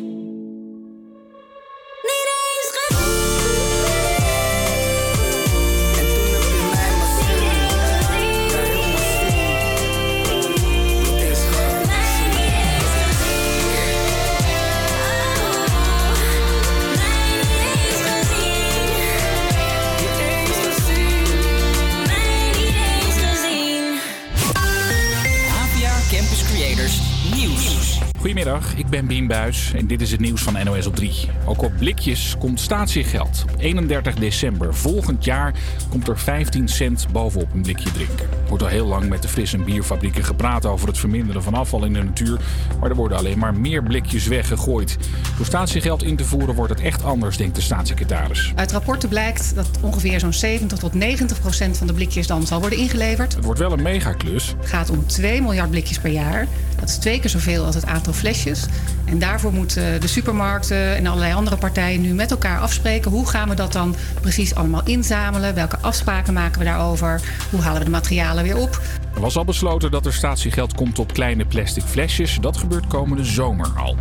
[28.80, 31.12] Ik ben Bien Buis en dit is het nieuws van NOS op 3.
[31.44, 33.44] Ook op blikjes komt statiegeld.
[33.52, 35.54] Op 31 december volgend jaar
[35.88, 38.39] komt er 15 cent bovenop een blikje drinken.
[38.50, 41.54] Er wordt al heel lang met de fris- en bierfabrieken gepraat over het verminderen van
[41.54, 42.40] afval in de natuur.
[42.80, 44.96] Maar er worden alleen maar meer blikjes weggegooid.
[45.36, 48.52] Door statiegeld in te voeren wordt het echt anders, denkt de staatssecretaris.
[48.54, 52.60] Uit rapporten blijkt dat ongeveer zo'n 70 tot 90 procent van de blikjes dan zal
[52.60, 53.34] worden ingeleverd.
[53.34, 54.54] Het wordt wel een megaklus.
[54.58, 56.46] Het gaat om 2 miljard blikjes per jaar.
[56.80, 58.66] Dat is twee keer zoveel als het aantal flesjes.
[59.04, 63.10] En daarvoor moeten de supermarkten en allerlei andere partijen nu met elkaar afspreken.
[63.10, 65.54] Hoe gaan we dat dan precies allemaal inzamelen?
[65.54, 67.20] Welke afspraken maken we daarover?
[67.50, 68.80] Hoe halen we de materialen weer op?
[69.20, 72.38] Er was al besloten dat er statiegeld komt op kleine plastic flesjes.
[72.40, 73.96] Dat gebeurt komende zomer al.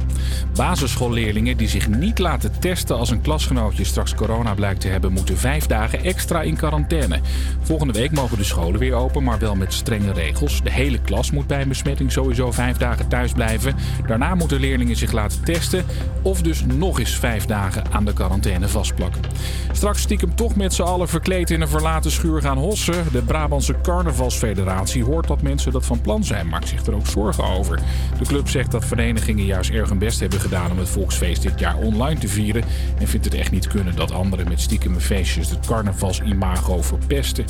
[0.56, 5.38] Basisschoolleerlingen die zich niet laten testen als een klasgenootje straks corona blijkt te hebben, moeten
[5.38, 7.20] vijf dagen extra in quarantaine.
[7.62, 10.64] Volgende week mogen de scholen weer open, maar wel met strenge regels.
[10.64, 13.76] De hele klas moet bij een besmetting sowieso vijf dagen thuis blijven.
[14.08, 15.86] Daarna moeten leerlingen zich laten testen
[16.22, 19.22] of dus nog eens vijf dagen aan de quarantaine vastplakken.
[19.72, 23.06] Straks stiekem toch met z'n allen verkleed in een verlaten schuur gaan hossen.
[23.12, 27.44] De Brabantse Carnavalsfederatie hoort dat mensen dat van plan zijn, maakt zich er ook zorgen
[27.44, 27.80] over.
[28.20, 31.60] De club zegt dat verenigingen juist erg hun best hebben gedaan om het volksfeest dit
[31.60, 32.64] jaar online te vieren.
[33.00, 37.46] En vindt het echt niet kunnen dat anderen met stiekeme feestjes het carnavalsimago verpesten.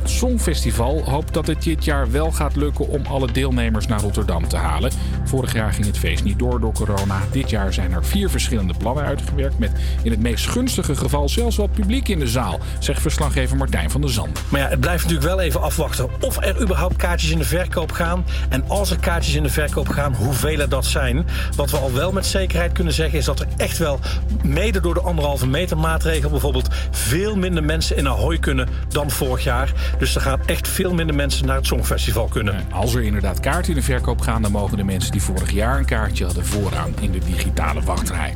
[0.00, 4.48] Het Songfestival hoopt dat het dit jaar wel gaat lukken om alle deelnemers naar Rotterdam
[4.48, 4.92] te halen.
[5.24, 7.20] Vorig jaar ging het feest niet door door corona.
[7.30, 9.58] Dit jaar zijn er vier verschillende plannen uitgewerkt.
[9.58, 9.70] Met
[10.02, 14.00] in het meest gunstige geval zelfs wat publiek in de zaal, zegt verslaggever Martijn van
[14.00, 14.42] der Zanden.
[14.48, 17.92] Maar ja, het blijft natuurlijk wel even afwachten of er überhaupt kaartjes in de verkoop
[17.92, 18.24] gaan.
[18.48, 21.26] En als er kaartjes in de verkoop gaan, hoeveel er dat zijn.
[21.56, 24.00] Wat we al wel met zekerheid kunnen zeggen is dat er echt wel,
[24.42, 29.44] mede door de anderhalve meter maatregel bijvoorbeeld, veel minder mensen in Ahoy kunnen dan vorig
[29.44, 29.72] jaar.
[29.98, 32.64] Dus er gaan echt veel minder mensen naar het Songfestival kunnen.
[32.72, 35.78] Als er inderdaad kaarten in de verkoop gaan, dan mogen de mensen die vorig jaar
[35.78, 38.34] een kaartje hadden vooraan in de digitale wachtrij.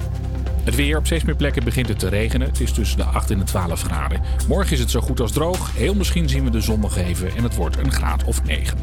[0.65, 2.49] Het weer op steeds meer plekken begint het te regenen.
[2.49, 4.21] Het is tussen de 8 en de 12 graden.
[4.49, 5.71] Morgen is het zo goed als droog.
[5.75, 8.79] Heel misschien zien we de zon nog even en het wordt een graad of 9.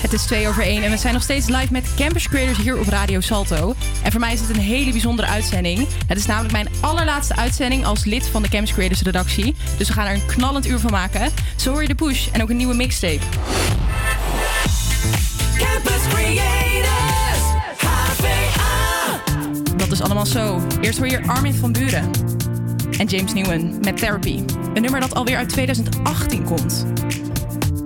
[0.00, 2.78] Het is 2 over 1 en we zijn nog steeds live met Campus Creators hier
[2.78, 3.74] op Radio Salto.
[4.02, 5.88] En voor mij is het een hele bijzondere uitzending.
[6.06, 9.54] Het is namelijk mijn allerlaatste uitzending als lid van de Campus Creators redactie.
[9.76, 11.30] Dus we gaan er een knallend uur van maken.
[11.56, 13.20] Zo hoor je de push en ook een nieuwe mixtape.
[15.56, 16.69] Campus Creators,
[20.00, 20.60] Is allemaal zo.
[20.80, 22.10] Eerst hoor je Armin van Buren
[22.98, 24.42] en James Newen met Therapy.
[24.74, 26.86] Een nummer dat alweer uit 2018 komt.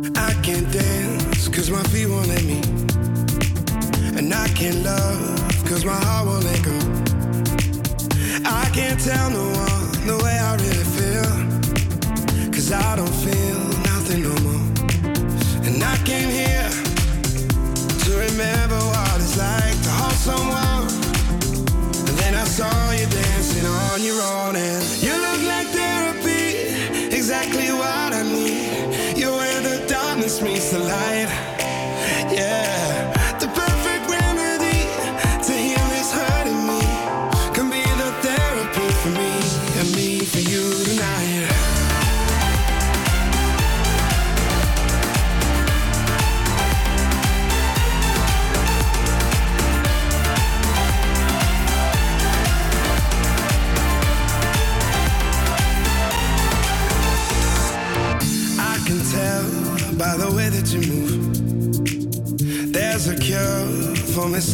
[0.02, 2.58] I can't dance cause my feet won't let me.
[4.16, 6.76] And I can't love cause my heart won't let go.
[8.44, 11.30] I can't tell no one the way I really feel.
[12.50, 13.58] Cause I don't feel
[13.92, 14.64] nothing no more.
[15.66, 16.70] And I came here
[18.04, 18.93] to remember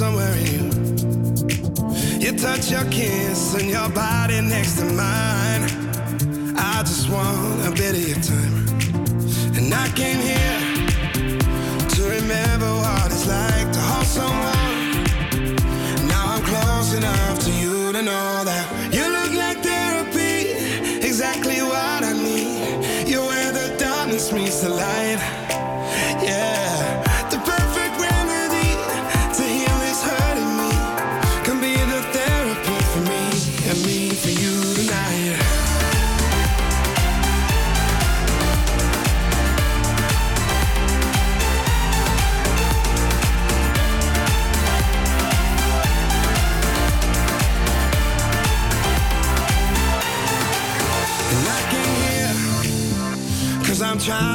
[0.01, 0.63] somewhere in you.
[2.21, 5.65] You touch your kiss and your body next to mine.
[6.57, 8.55] I just want a bit of your time.
[9.59, 10.61] And I came here
[11.95, 14.50] to remember what it's like to hold someone.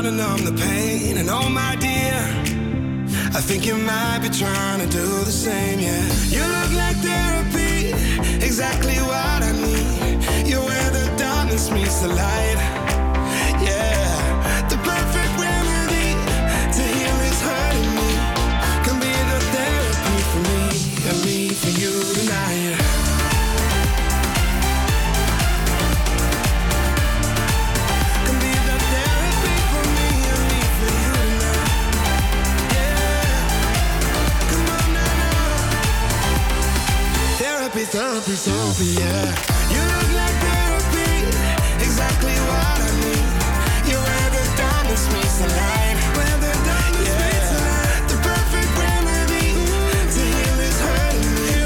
[0.05, 1.17] To numb the pain.
[1.17, 2.17] And oh my dear
[3.37, 6.05] I think you might be trying to do the same, yeah.
[6.35, 7.89] You look like therapy
[8.45, 10.47] Exactly what I need.
[10.47, 12.74] You're where the darkness meets the light
[37.85, 39.29] Therapy, therapy, therapy, yeah.
[39.69, 41.21] You look like therapy,
[41.85, 43.29] exactly what I need.
[43.85, 45.97] You're where the darkness meets the light.
[46.17, 48.01] Where the darkness meets the light.
[48.09, 49.53] The perfect remedy
[50.01, 51.61] to heal this hurting me.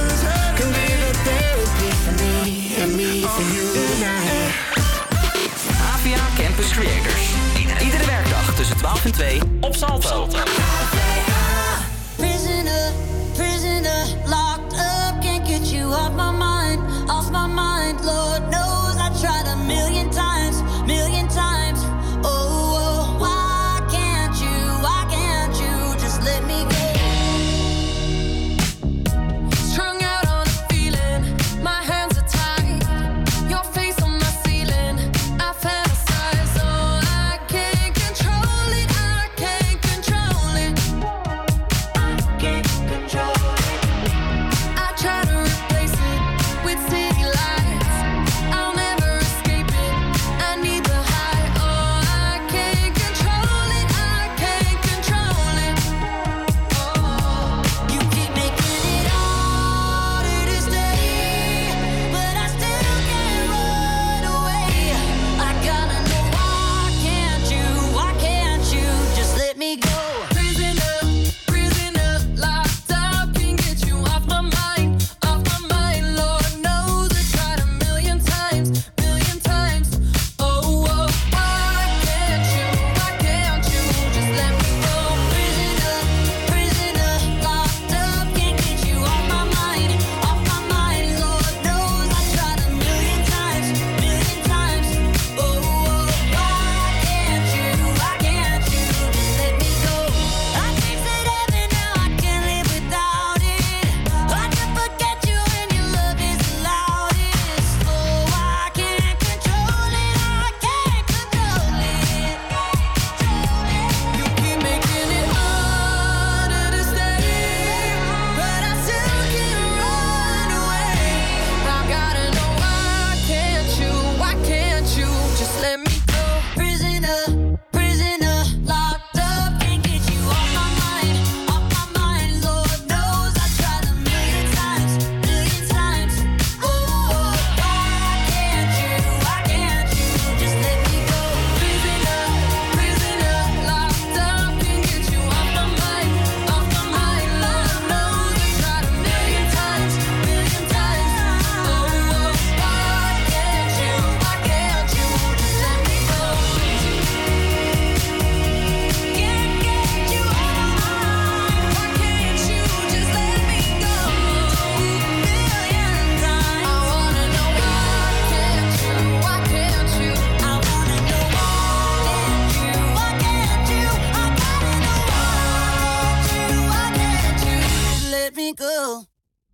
[0.59, 2.35] Can be the therapy for me
[2.83, 4.51] and me for you tonight.
[5.95, 7.23] APA Campus Creators.
[7.57, 10.27] Iedere, iedere werkdag tussen 12 en 2 op Salto.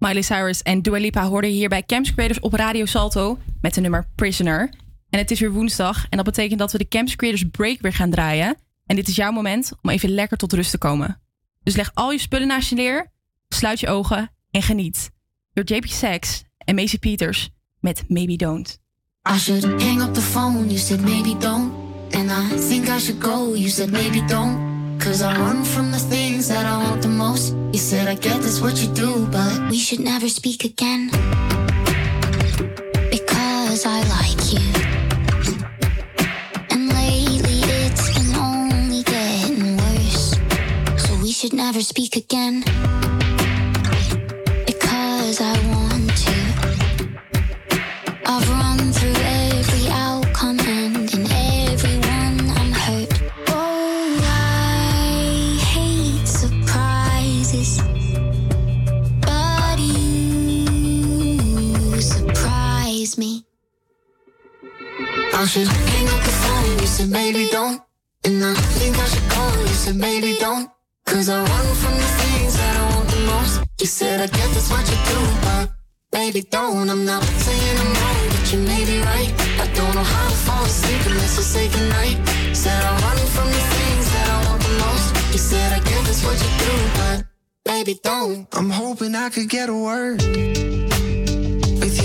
[0.05, 3.81] Miley Cyrus en Dua Lipa hoorden hier bij Camps Creators op Radio Salto met de
[3.81, 4.69] nummer Prisoner.
[5.09, 7.93] En het is weer woensdag en dat betekent dat we de Camps Creators Break weer
[7.93, 8.55] gaan draaien.
[8.85, 11.21] En dit is jouw moment om even lekker tot rust te komen.
[11.63, 13.11] Dus leg al je spullen naast je neer,
[13.47, 15.11] sluit je ogen en geniet.
[15.53, 17.49] Door JP Sachs en Macy Peters
[17.79, 18.79] met Maybe Don't.
[19.35, 21.73] I should hang up the phone, you said maybe don't.
[22.11, 24.64] And I think I should go, you said maybe don't.
[25.05, 27.53] Cause I run from the things that I want the most.
[27.71, 31.11] You said I get this what you do, but we should never speak again.
[33.11, 34.65] Because I like you.
[36.71, 40.39] And lately it's been only getting worse.
[40.97, 42.63] So we should never speak again.
[63.15, 63.45] Surprise me.
[65.33, 67.81] I should hang up the phone, you said maybe don't.
[68.23, 70.69] And I think I should go, you said maybe don't.
[71.05, 73.61] Cause I run from the things that I want the most.
[73.79, 75.71] You said I get this what you do, but
[76.11, 76.89] baby don't.
[76.89, 79.31] I'm not saying I'm wrong, but you may be right.
[79.59, 82.17] I don't know how to fall asleep unless I say goodnight.
[82.55, 85.33] Said I run from the things that I want the most.
[85.33, 87.25] You said I get this what you do, but
[87.63, 88.47] baby don't.
[88.53, 90.94] I'm hoping I could get a word with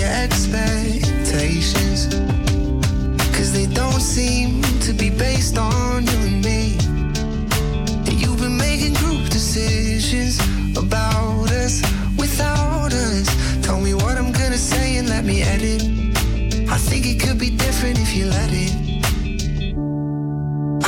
[0.01, 2.07] your expectations.
[3.35, 6.77] Cause they don't seem to be based on you and me.
[8.07, 10.39] And you've been making group decisions
[10.75, 11.81] about us
[12.17, 13.27] without us.
[13.61, 15.81] Tell me what I'm gonna say and let me edit.
[16.75, 18.73] I think it could be different if you let it.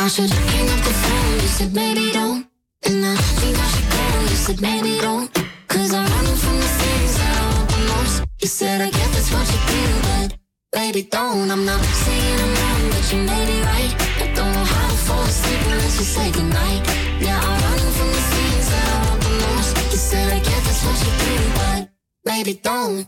[0.04, 2.48] I should hang up the phone, you said maybe don't.
[2.86, 5.30] And I think I should go, you said maybe don't.
[5.68, 8.24] Cause I run from the things that I want the most.
[8.42, 9.03] You said I
[9.42, 10.38] you but
[10.72, 11.50] baby don't.
[11.50, 13.94] I'm not saying I'm wrong, but you may be right.
[14.22, 16.82] I don't know how to fall asleep unless you say goodnight.
[17.20, 19.78] Yeah, I run from the things that I want the most.
[19.92, 21.82] You said I get this what you do, but
[22.26, 23.08] baby don't.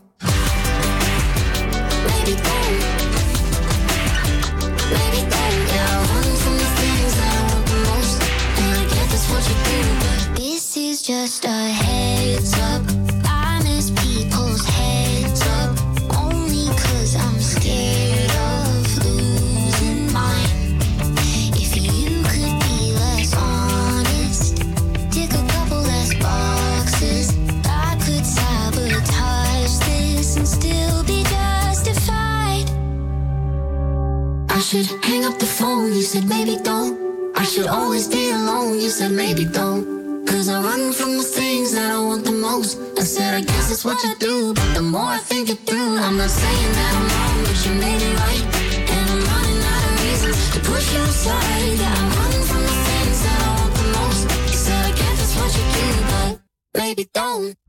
[2.10, 2.78] Baby don't.
[4.94, 5.60] Baby don't.
[5.72, 8.18] Yeah, I run from the things that I want the most.
[8.60, 13.15] And I get this what you do, but this is just a heads up.
[34.82, 37.34] Should hang up the phone, you said maybe don't.
[37.34, 40.26] I should always be alone, you said maybe don't.
[40.26, 42.78] Cause I run from the things that I want the most.
[42.98, 44.52] I said, I guess that's what you do.
[44.54, 47.72] But the more I think it through, I'm not saying that I'm wrong, but you
[47.86, 48.44] made it right.
[48.94, 51.78] And I'm running out of reasons to push you aside.
[51.80, 54.22] Yeah, I run from the things that I want the most.
[54.50, 56.40] You said, I guess that's what you do, but
[56.74, 57.65] baby, don't.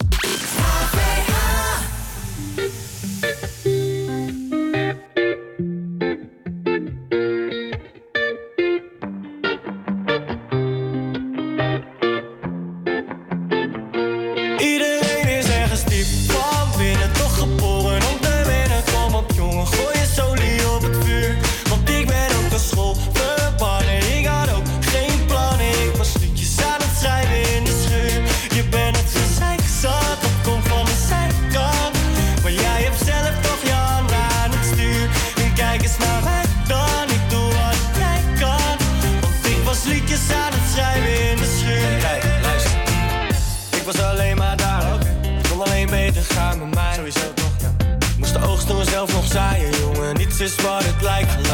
[50.56, 51.47] Wat het lijkt,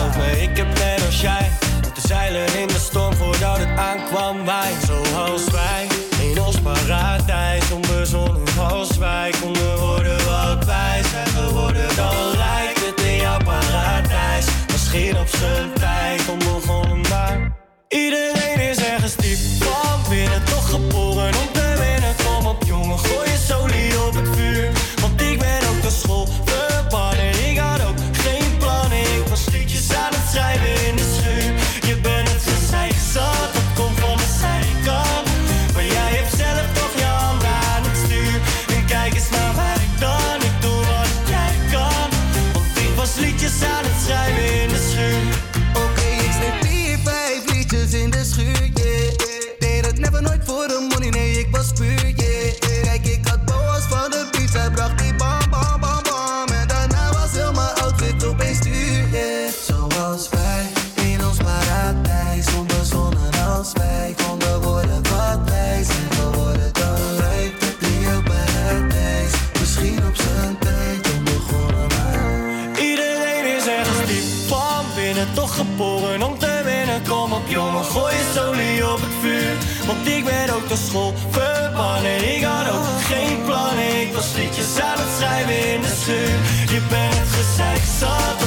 [80.74, 82.36] de school verbannen.
[82.36, 84.02] Ik had ook geen plannen.
[84.02, 86.38] Ik was liedjes aan het schrijven in de schuur.
[86.74, 88.43] Je bent gezeik zat,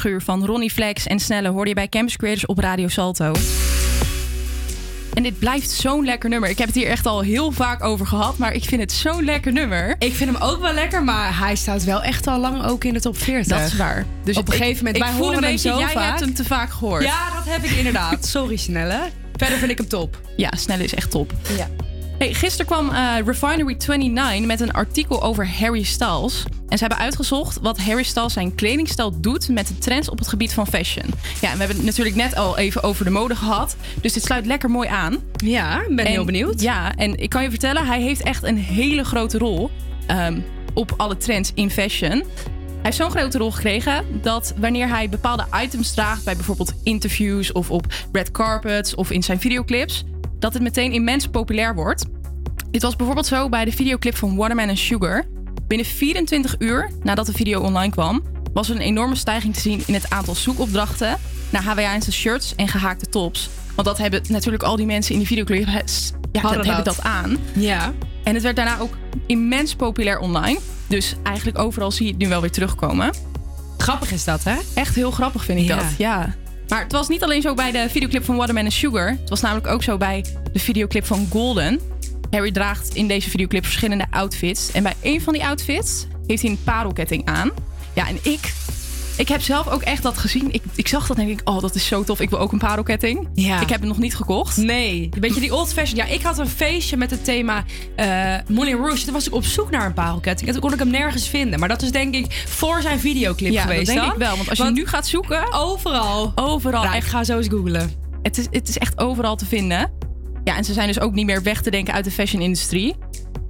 [0.00, 3.32] schuur van Ronnie Flex en Snelle hoorde je bij Campus Creators op Radio Salto.
[5.14, 6.48] En dit blijft zo'n lekker nummer.
[6.50, 9.24] Ik heb het hier echt al heel vaak over gehad, maar ik vind het zo'n
[9.24, 9.94] lekker nummer.
[9.98, 12.94] Ik vind hem ook wel lekker, maar hij staat wel echt al lang ook in
[12.94, 13.58] de top 40.
[13.58, 14.04] Dat is waar.
[14.24, 16.08] Dus op een ik- gegeven moment, ik wij voel horen hem beetje, zo jij vaak.
[16.08, 17.02] hebt hem te vaak gehoord.
[17.02, 18.26] Ja, dat heb ik inderdaad.
[18.36, 19.00] Sorry, Snelle.
[19.36, 20.20] Verder vind ik hem top.
[20.36, 21.32] Ja, Snelle is echt top.
[21.56, 21.68] Ja.
[22.20, 26.44] Hey, gisteren kwam eh, Refinery 29 met een artikel over Harry Styles.
[26.68, 30.28] En ze hebben uitgezocht wat Harry Styles zijn kledingstijl doet met de trends op het
[30.28, 31.04] gebied van fashion.
[31.40, 33.76] Ja, en we hebben het natuurlijk net al even over de mode gehad.
[34.00, 35.16] Dus dit sluit lekker mooi aan.
[35.44, 36.60] Ja, ben En- heel benieuwd.
[36.60, 39.70] Ja, en ik kan je vertellen, hij heeft echt een hele grote rol
[40.06, 40.40] ehm,
[40.74, 42.10] op alle trends in fashion.
[42.10, 42.22] Hij
[42.82, 47.70] heeft zo'n grote rol gekregen dat wanneer hij bepaalde items draagt bij bijvoorbeeld interviews of
[47.70, 50.04] op red carpets of in zijn videoclips,
[50.40, 52.04] dat het meteen immens populair wordt.
[52.70, 55.24] Dit was bijvoorbeeld zo bij de videoclip van Waterman Sugar.
[55.66, 58.22] Binnen 24 uur nadat de video online kwam,
[58.52, 61.16] was er een enorme stijging te zien in het aantal zoekopdrachten
[61.50, 63.50] naar Hawaiianse shirts en gehaakte tops.
[63.74, 65.82] Want dat hebben natuurlijk al die mensen in die videoclip ja,
[66.32, 66.96] dat Hadden hebben dat.
[66.96, 67.36] dat aan.
[67.54, 67.92] Ja.
[68.24, 68.96] En het werd daarna ook
[69.26, 70.58] immens populair online.
[70.86, 73.10] Dus eigenlijk overal zie je het nu wel weer terugkomen.
[73.78, 74.56] Grappig is dat, hè?
[74.74, 75.76] Echt heel grappig vind ik Ja.
[75.76, 75.86] dat.
[75.98, 76.34] Ja.
[76.70, 79.08] Maar het was niet alleen zo bij de videoclip van Waterman Sugar.
[79.08, 81.80] Het was namelijk ook zo bij de videoclip van Golden.
[82.30, 84.72] Harry draagt in deze videoclip verschillende outfits.
[84.72, 87.50] En bij een van die outfits heeft hij een parelketting aan.
[87.94, 88.52] Ja, en ik...
[89.20, 90.48] Ik heb zelf ook echt dat gezien.
[90.52, 92.20] Ik, ik zag dat en denk ik, oh, dat is zo tof.
[92.20, 93.28] Ik wil ook een parelketting.
[93.34, 93.60] Ja.
[93.60, 94.56] Ik heb het nog niet gekocht.
[94.56, 95.96] Nee, een beetje die old fashion.
[95.96, 97.64] Ja, ik had een feestje met het thema
[97.96, 99.04] eh Moulin Rouge.
[99.04, 100.46] Toen was ik op zoek naar een parelketting.
[100.48, 101.58] En toen kon ik hem nergens vinden.
[101.58, 104.12] Maar dat is denk ik voor zijn videoclip Ja, geweest dat denk dan.
[104.14, 104.36] ik wel.
[104.36, 105.52] Want als je nu gaat zoeken...
[105.52, 106.32] Overal.
[106.34, 106.82] Overal.
[106.82, 107.90] Nou, ik ga zo eens googlen.
[108.22, 109.92] Het is, het is echt overal te vinden.
[110.44, 112.94] Ja, en ze zijn dus ook niet meer weg te denken uit de fashion-industrie.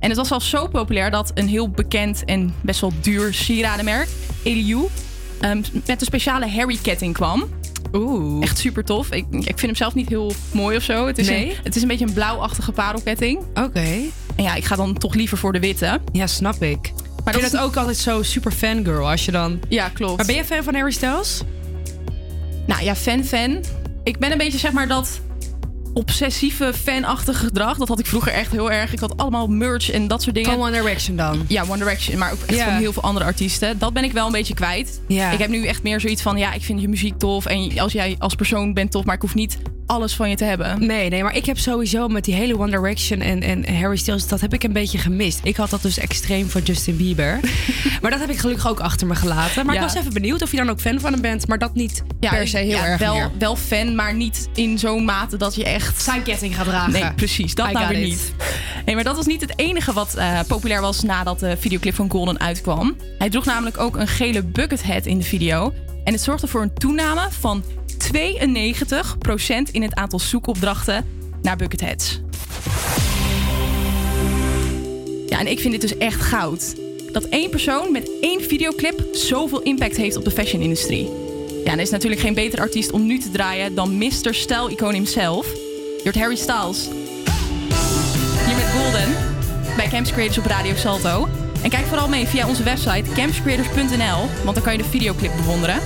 [0.00, 4.08] En het was zelfs zo populair dat een heel bekend en best wel duur sieradenmerk,
[4.42, 4.86] Eliu,
[5.40, 7.44] ehm, met een speciale Harry-ketting kwam.
[7.92, 8.42] Oeh.
[8.42, 9.10] Echt super tof.
[9.10, 11.06] Ik, ik vind hem zelf niet heel mooi of zo.
[11.06, 11.50] Het is, Nee?
[11.50, 13.38] een, het is een beetje een blauwachtige parelketting.
[13.54, 13.86] Oké.
[14.36, 16.00] En ja, ik ga dan toch liever voor de witte.
[16.12, 16.78] Ja, snap ik.
[17.24, 19.60] Maar ik dat vind het ook altijd zo super fangirl als je dan...
[19.68, 20.16] Ja, klopt.
[20.16, 21.40] Maar ben je fan van Harry Styles?
[22.66, 23.64] Nou ja, fan-fan.
[24.04, 25.20] Ik ben een beetje zeg maar dat
[25.94, 27.78] obsessieve fanachtige gedrag.
[27.78, 28.92] Dat had ik vroeger echt heel erg.
[28.92, 30.50] Ik had allemaal merch en dat soort dingen.
[30.50, 31.44] Van One Direction dan?
[31.48, 32.18] Ja, One Direction.
[32.18, 33.78] Maar ook echt van heel veel andere artiesten.
[33.78, 35.00] Dat ben ik wel een beetje kwijt.
[35.06, 36.38] Ik heb nu echt meer zoiets van...
[36.38, 37.46] Ja, ik vind je muziek tof.
[37.46, 39.04] En als jij als persoon bent tof.
[39.04, 39.58] Maar ik hoef niet
[39.90, 40.86] alles van je te hebben.
[40.86, 44.26] Nee, nee, maar ik heb sowieso met die hele One Direction en, en Harry Styles,
[44.28, 45.40] dat heb ik een beetje gemist.
[45.42, 47.40] Ik had dat dus extreem voor Justin Bieber.
[48.02, 49.66] maar dat heb ik gelukkig ook achter me gelaten.
[49.66, 49.80] Maar Ja.
[49.80, 52.02] ik was even benieuwd of je dan ook fan van hem bent, maar dat niet
[52.20, 53.30] per se heel ja, erg wel, meer.
[53.38, 56.02] wel fan, maar niet in zo'n mate dat je echt...
[56.02, 56.92] Zijn ketting gaat dragen.
[56.92, 57.54] Nee, precies.
[57.54, 58.08] Dat I nou got weer it.
[58.08, 58.32] niet.
[58.84, 62.10] Nee, maar dat was niet het enige wat eh, populair was nadat de videoclip van
[62.10, 62.96] Golden uitkwam.
[63.18, 65.72] Hij droeg namelijk ook een gele bucket hat in de video.
[66.04, 67.64] En het zorgde voor een toename van
[68.04, 71.06] 92% in het aantal zoekopdrachten
[71.42, 72.20] naar bucket hats.
[75.26, 76.76] Ja, en ik vind dit dus echt goud.
[77.12, 81.08] Dat één persoon met één videoclip zoveel impact heeft op de fashion-industrie.
[81.64, 84.34] Ja, en er is natuurlijk geen betere artiest om nu te draaien dan Mr.
[84.34, 85.46] Stijl-icoon himself.
[85.46, 86.88] Je hoort Harry Styles.
[88.46, 89.14] Hier met Golden
[89.76, 91.28] bij Camps Creators op Radio Salto.
[91.62, 95.80] En kijk vooral mee via onze website campscreators.nl, want dan kan je de videoclip bewonderen.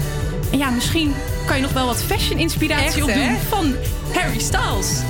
[0.54, 1.14] En ja, misschien
[1.46, 3.36] kan je nog wel wat fashion-inspiratie Echt, opdoen hè?
[3.48, 3.74] van
[4.12, 5.02] Harry Styles.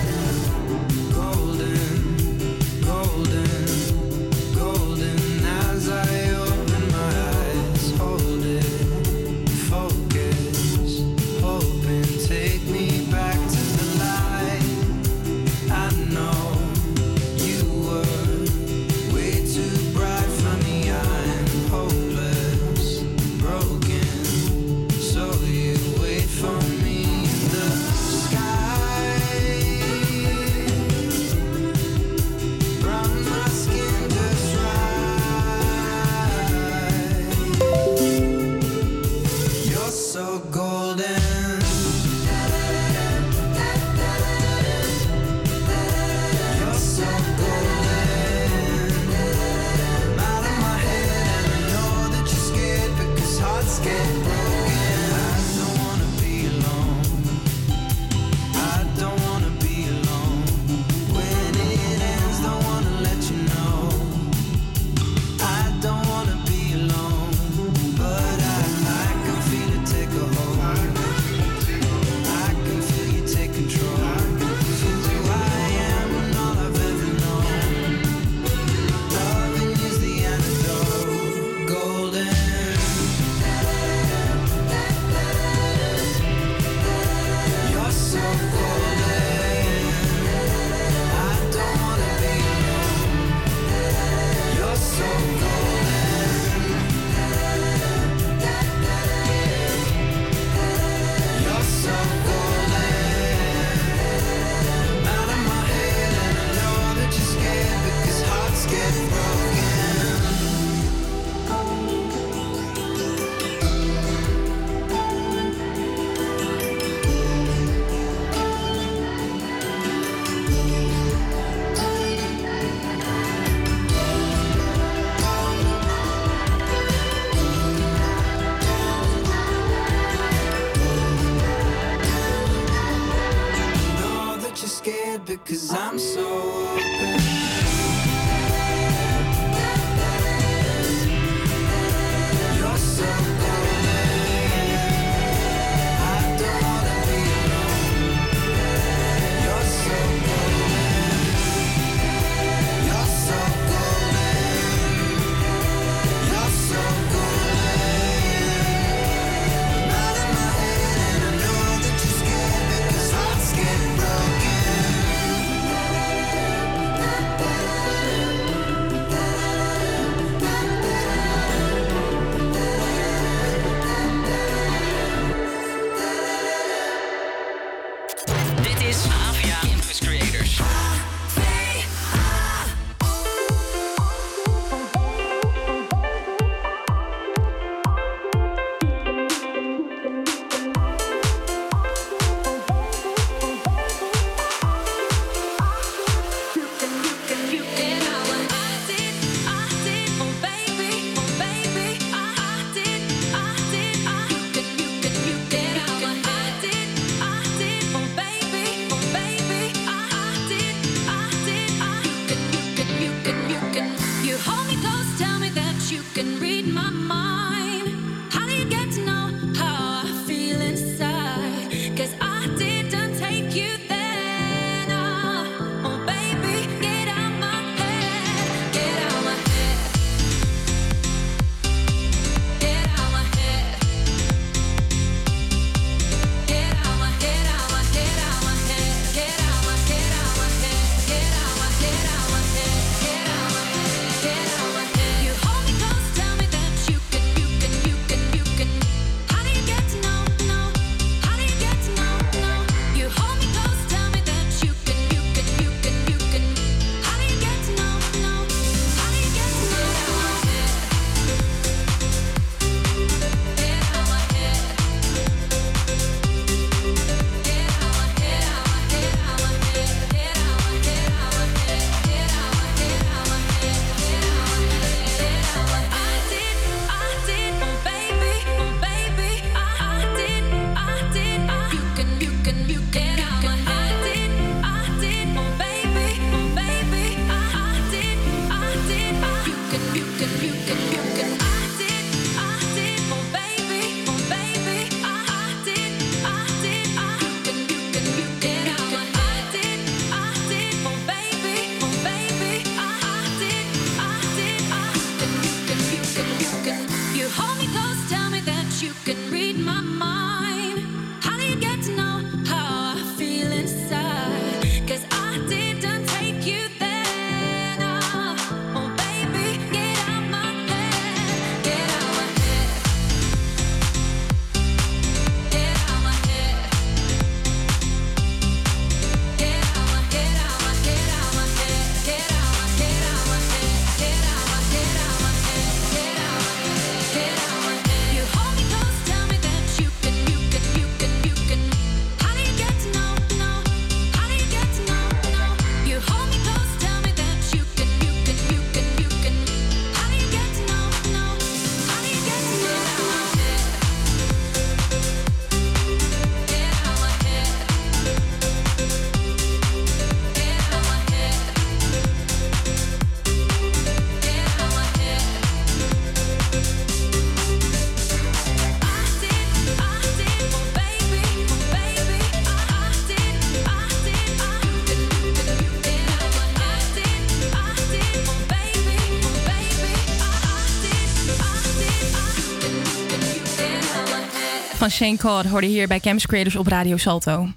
[384.84, 387.48] Van Shane Codd hoorde hier bij Campus Creators op Radio Salto.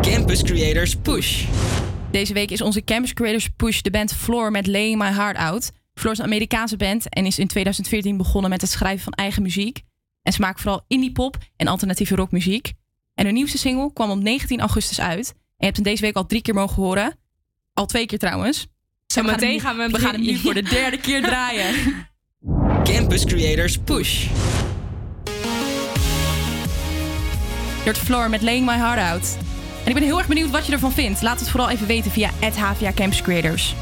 [0.00, 1.44] Campus Creators Push.
[2.10, 5.70] Deze week is onze Campus Creators Push de band Floor met Laying My Heart Out.
[5.94, 9.42] Floor is een Amerikaanse band en is in 2014 begonnen met het schrijven van eigen
[9.42, 9.82] muziek.
[10.22, 12.72] En ze maken vooral indie pop en alternatieve rockmuziek.
[13.14, 15.28] En hun nieuwste single kwam op 19 augustus uit.
[15.28, 17.16] En je hebt hem deze week al drie keer mogen horen.
[17.72, 18.66] Al twee keer trouwens.
[19.06, 21.74] Zo meteen gaan we nu- hem we gaan hem nu voor de derde keer draaien.
[22.84, 24.28] Campus Creators Push.
[27.84, 29.36] Hoort Floor met Laying My Heart Out.
[29.82, 31.22] En ik ben heel erg benieuwd wat je ervan vindt.
[31.22, 32.30] Laat het vooral even weten via
[32.94, 33.74] Campus Creators.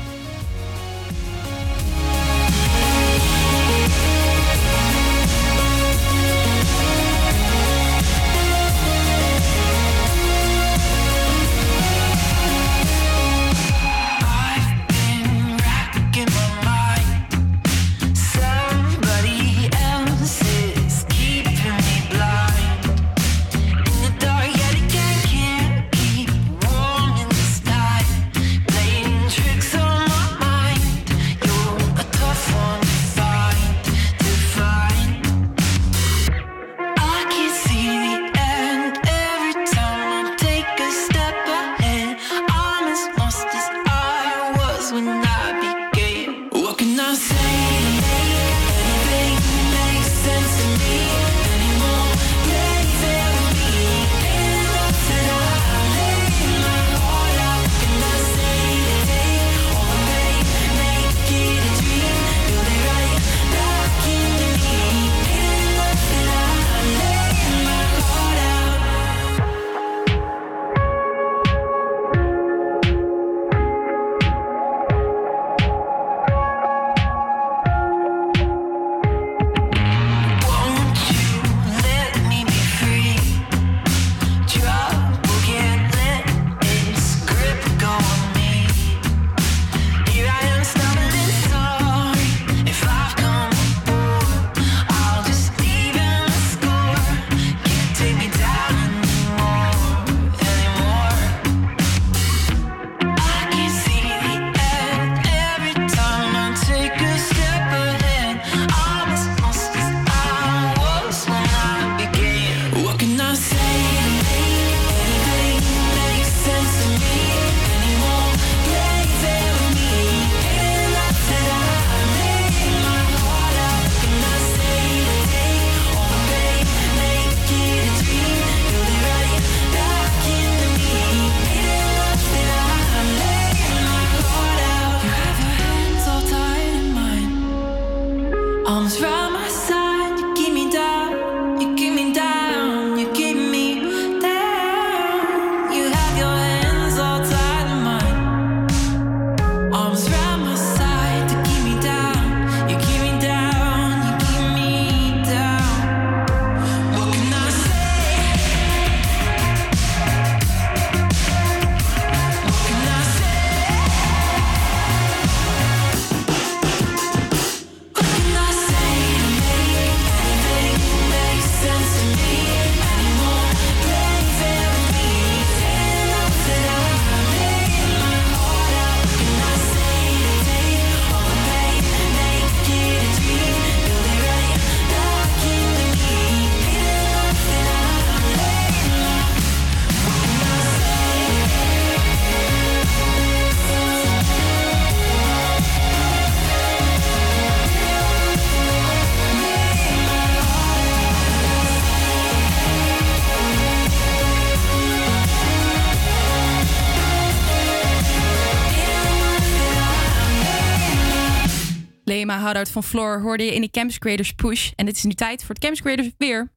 [212.49, 214.71] Houdout van Floor hoorde je in die Campus Creators Push.
[214.77, 216.51] En dit is nu tijd voor het Campus Creators weer.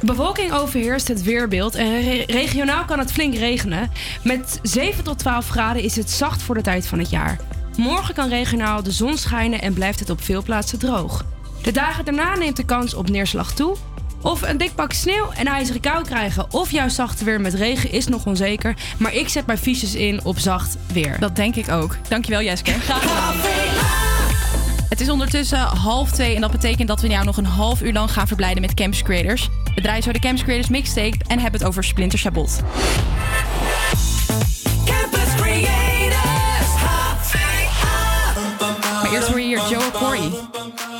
[0.00, 3.90] Bewolking overheerst het weerbeeld en re- regionaal kan het flink regenen.
[4.22, 7.40] Met 7 tot 12 graden is het zacht voor de tijd van het jaar.
[7.76, 11.24] Morgen kan regionaal de zon schijnen en blijft het op veel plaatsen droog.
[11.62, 13.76] De dagen daarna neemt de kans op neerslag toe.
[14.22, 17.92] Of een dik pak sneeuw en ijzeren kou krijgen of juist zacht weer met regen
[17.92, 18.74] is nog onzeker.
[18.98, 21.16] Maar ik zet mijn fiches in op zacht weer.
[21.18, 21.96] Dat denk ik ook.
[22.08, 22.72] Dankjewel Jeske.
[24.90, 27.92] Het is ondertussen half twee en dat betekent dat we jou nog een half uur
[27.92, 29.48] lang gaan verblijden met Campus Creators.
[29.74, 32.60] We draaien zo de Campus Creators mixtape en hebben het over Splinter Sabot.
[34.84, 37.38] Campus Creators, HVA.
[39.02, 40.30] Maar eerst hoor je hier Joe Corey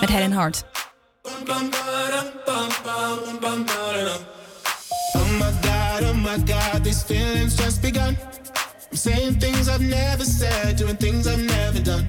[0.01, 0.65] met Head and Heart.
[1.25, 1.33] Oh
[5.39, 8.17] my god, oh my god, these feelings just begun.
[8.91, 12.09] I'm saying things I've never said, doing things I've never done.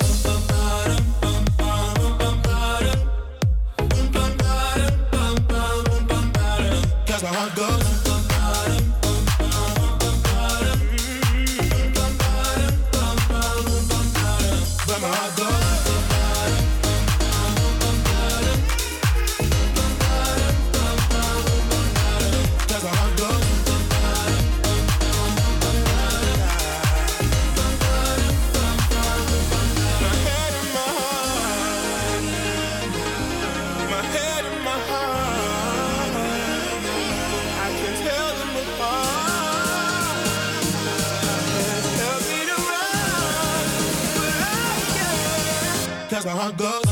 [46.41, 46.90] My heart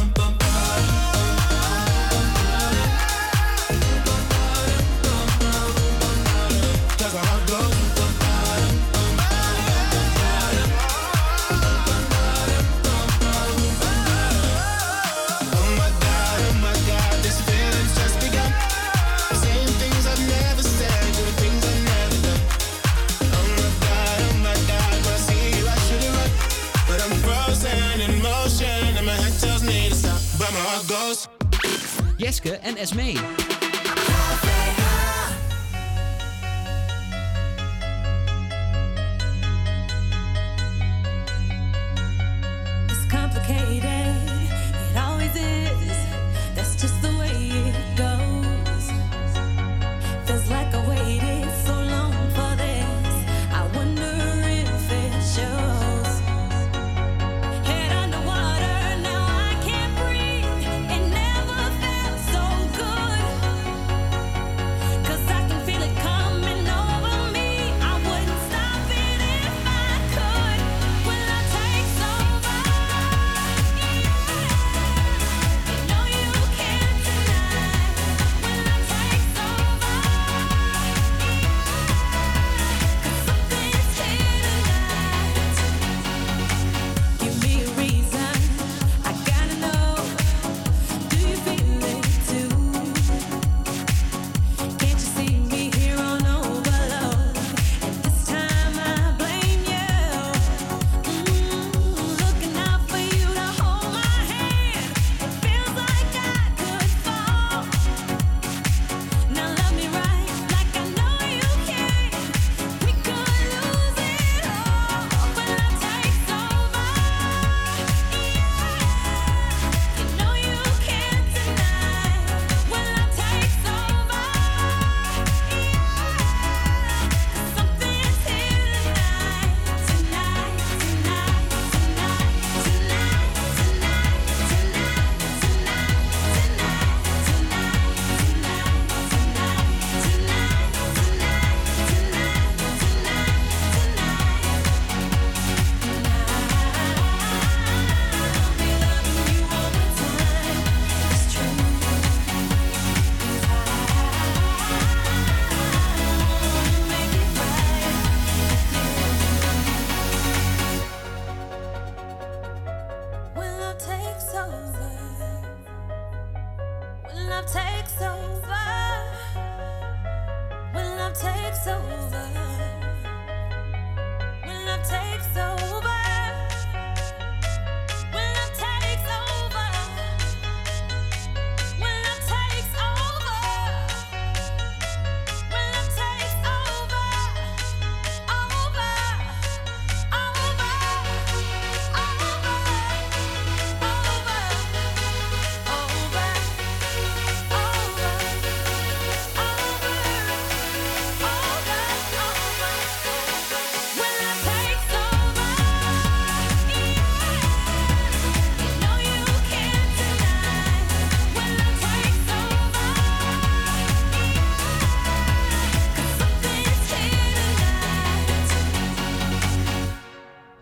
[32.30, 33.49] Jeske en Esmee.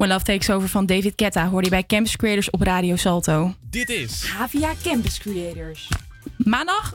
[0.07, 3.53] When Love Takes Over van David Ketta hoor je bij Campus Creators op Radio Salto.
[3.69, 5.87] Dit is Havia Campus Creators.
[6.37, 6.93] Maandag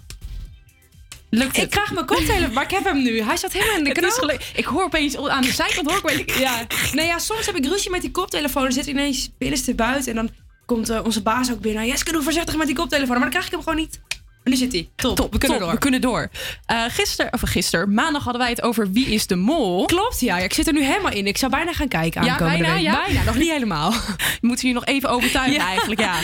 [1.31, 1.65] lukt het.
[1.65, 3.23] Ik krijg mijn koptelefoon, maar ik heb hem nu.
[3.23, 4.43] Hij staat helemaal in de knoop.
[4.55, 6.67] Ik hoor opeens aan de zijkant hoor ik Ja.
[6.93, 8.63] Nee, ja, soms heb ik ruzie met die koptelefoon.
[8.63, 10.09] Dan zit ineens binnenste buiten.
[10.11, 10.31] En dan
[10.67, 11.87] komt eh, onze baas ook binnen.
[11.87, 13.19] Jeske, doe voorzichtig met die koptelefoon.
[13.19, 14.01] Maar dan krijg ik hem gewoon niet.
[14.45, 14.89] Nu zit hij.
[14.97, 15.71] Top, we kunnen Top, door.
[15.73, 16.31] We kunnen door.
[16.67, 19.85] Eh gisteren, of gisteren, maandag hadden wij het over wie is de mol.
[19.87, 20.39] Klopt, ja.
[20.39, 21.27] Ik zit er nu helemaal in.
[21.27, 22.83] Ik zou bijna gaan kijken Ja, bijna, week.
[22.83, 23.05] ja?
[23.05, 23.93] Bijna, nog niet helemaal.
[24.41, 25.67] Je moet je nog even overtuigen Ja.
[25.67, 26.15] eigenlijk, ja.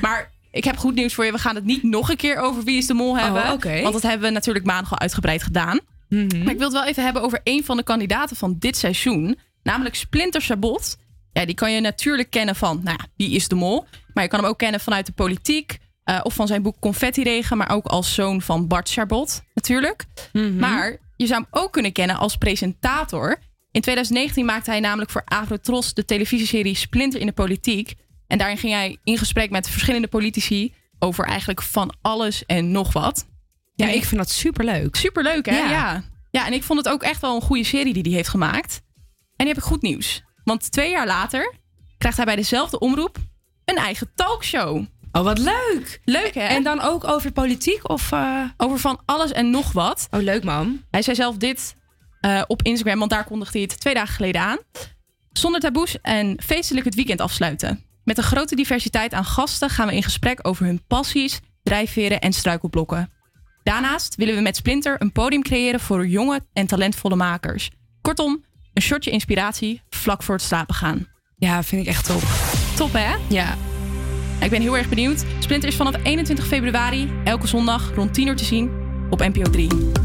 [0.00, 1.32] Maar ik heb goed nieuws voor je.
[1.32, 3.42] We gaan het niet nog een keer over wie is de mol hebben.
[3.42, 3.80] Oh, oké.
[3.80, 5.80] Want dat hebben we natuurlijk maandag al uitgebreid gedaan.
[6.08, 6.38] Mhm.
[6.42, 9.38] Maar ik wil het wel even hebben over een van de kandidaten van dit seizoen.
[9.62, 10.96] Namelijk Splinter Sabot.
[11.32, 13.86] Ja, die kan je natuurlijk kennen van, nou ja, wie is de mol?
[14.14, 15.78] Maar je kan hem ook kennen vanuit de politiek.
[16.04, 17.56] Eh, of van zijn boek Confetti Regen.
[17.56, 20.04] Maar ook als zoon van Bart Chabot, natuurlijk.
[20.32, 20.56] Mhm.
[20.56, 23.36] Maar je zou hem ook kunnen kennen als presentator.
[23.70, 27.94] In 2019 maakte hij namelijk voor Agrotros de televisieserie Splinter in de Politiek.
[28.26, 32.92] En daarin ging hij in gesprek met verschillende politici over eigenlijk van alles en nog
[32.92, 33.26] wat.
[33.74, 34.96] Ja, En ik vind dat superleuk.
[34.96, 35.56] Superleuk, hè?
[35.56, 35.70] Ja.
[35.70, 36.02] Ja.
[36.30, 36.46] ja.
[36.46, 38.80] en ik vond het ook echt wel een goede serie die hij heeft gemaakt.
[39.36, 40.22] En nu heb ik goed nieuws.
[40.44, 41.54] Want twee jaar later
[41.98, 43.16] krijgt hij bij dezelfde omroep
[43.64, 44.84] een eigen talkshow.
[45.12, 46.00] Oh, wat leuk.
[46.04, 46.40] Leuk, hè?
[46.46, 48.12] En dan ook over politiek of...
[48.12, 50.06] eh, Over van alles en nog wat.
[50.10, 50.82] Oh, leuk man.
[50.90, 51.76] Hij zei zelf dit
[52.20, 54.58] eh, op Instagram, want daar kondigde hij het twee dagen geleden aan.
[55.32, 57.84] Zonder taboes en feestelijk het weekend afsluiten.
[58.04, 62.32] Met een grote diversiteit aan gasten gaan we in gesprek over hun passies, drijfveren en
[62.32, 63.10] struikelblokken.
[63.62, 67.70] Daarnaast willen we met Splinter een podium creëren voor jonge en talentvolle makers.
[68.00, 68.44] Kortom,
[68.74, 71.06] een shotje inspiratie vlak voor het slapen gaan.
[71.36, 72.22] Ja, vind ik echt top.
[72.76, 73.14] Top hè?
[73.28, 73.56] Ja.
[74.42, 75.24] Ik ben heel erg benieuwd.
[75.38, 78.70] Splinter is vanaf 21 februari elke zondag rond 10 uur te zien
[79.10, 80.01] op NPO 3.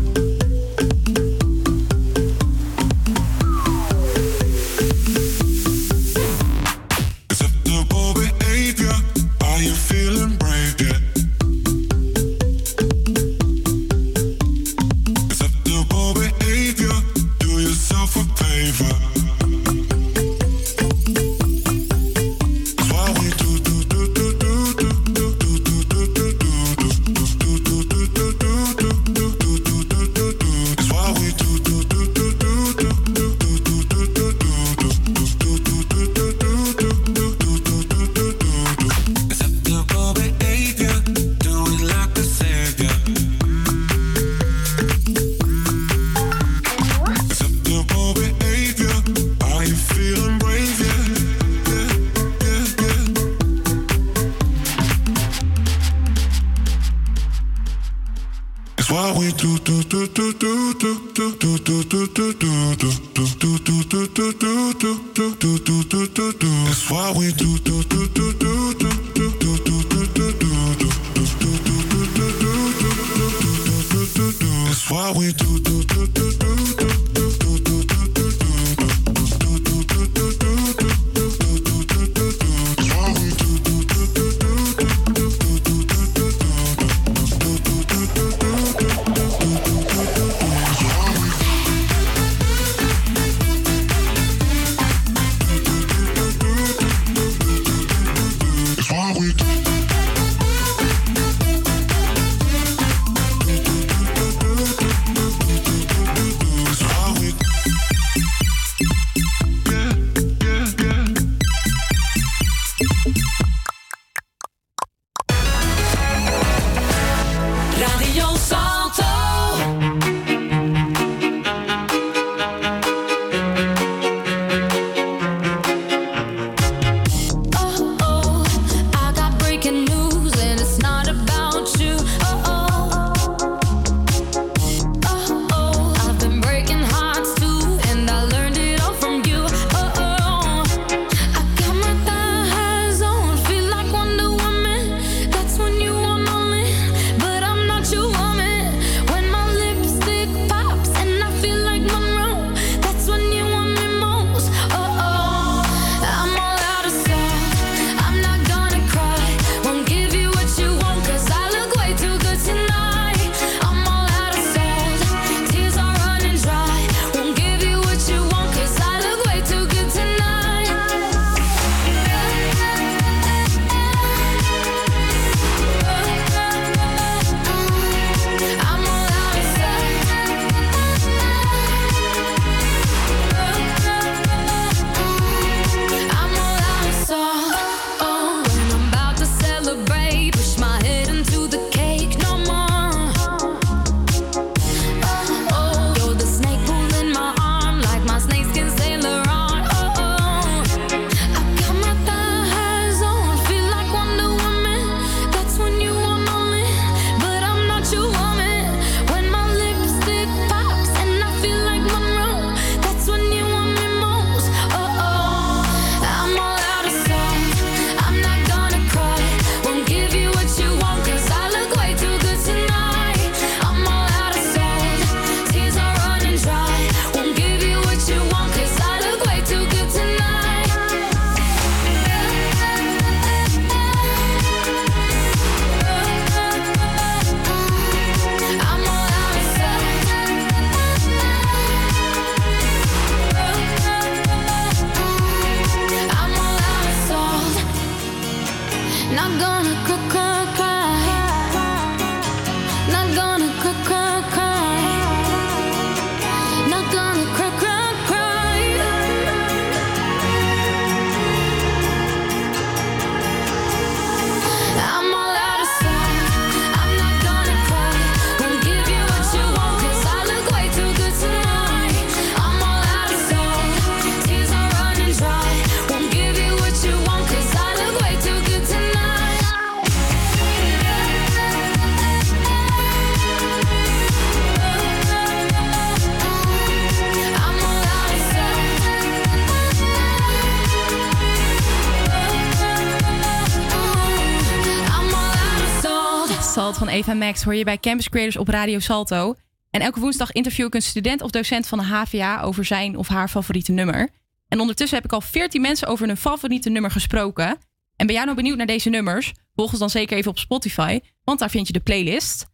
[296.97, 299.35] Eva Max hoor je bij Campus Creators op Radio Salto.
[299.69, 303.07] En elke woensdag interview ik een student of docent van de HVA over zijn of
[303.07, 304.09] haar favoriete nummer.
[304.47, 307.57] En ondertussen heb ik al 14 mensen over hun favoriete nummer gesproken.
[307.95, 309.33] En ben jij nou benieuwd naar deze nummers?
[309.55, 312.45] Volg ons dan zeker even op Spotify, want daar vind je de playlist.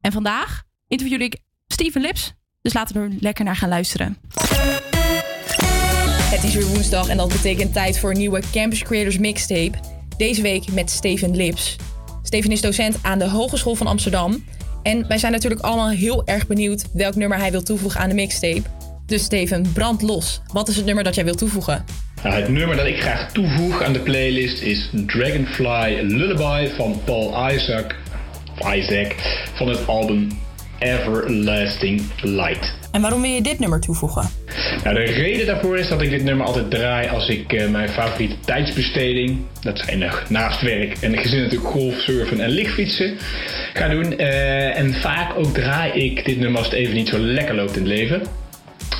[0.00, 2.32] En vandaag interviewde ik Steven Lips,
[2.62, 4.16] dus laten we er lekker naar gaan luisteren.
[6.30, 9.78] Het is weer woensdag en dat betekent tijd voor een nieuwe Campus Creators mixtape.
[10.16, 11.76] Deze week met Steven Lips.
[12.26, 14.44] Steven is docent aan de Hogeschool van Amsterdam.
[14.82, 18.14] En wij zijn natuurlijk allemaal heel erg benieuwd welk nummer hij wil toevoegen aan de
[18.14, 18.62] mixtape.
[19.06, 20.40] Dus Steven, brand los.
[20.52, 21.84] Wat is het nummer dat jij wilt toevoegen?
[22.22, 27.50] Nou, het nummer dat ik graag toevoeg aan de playlist is Dragonfly Lullaby van Paul
[27.52, 27.94] Isaac,
[28.74, 29.14] Isaac
[29.54, 30.28] van het album
[30.78, 32.74] Everlasting Light.
[32.96, 34.28] En waarom wil je dit nummer toevoegen?
[34.84, 37.88] Nou, de reden daarvoor is dat ik dit nummer altijd draai als ik eh, mijn
[37.88, 43.16] favoriete tijdsbesteding, dat zijn uh, naast werk en gezin natuurlijk golf, surfen en lichtfietsen,
[43.74, 44.18] ga doen.
[44.18, 47.76] Eh, en vaak ook draai ik dit nummer als het even niet zo lekker loopt
[47.76, 48.22] in het leven.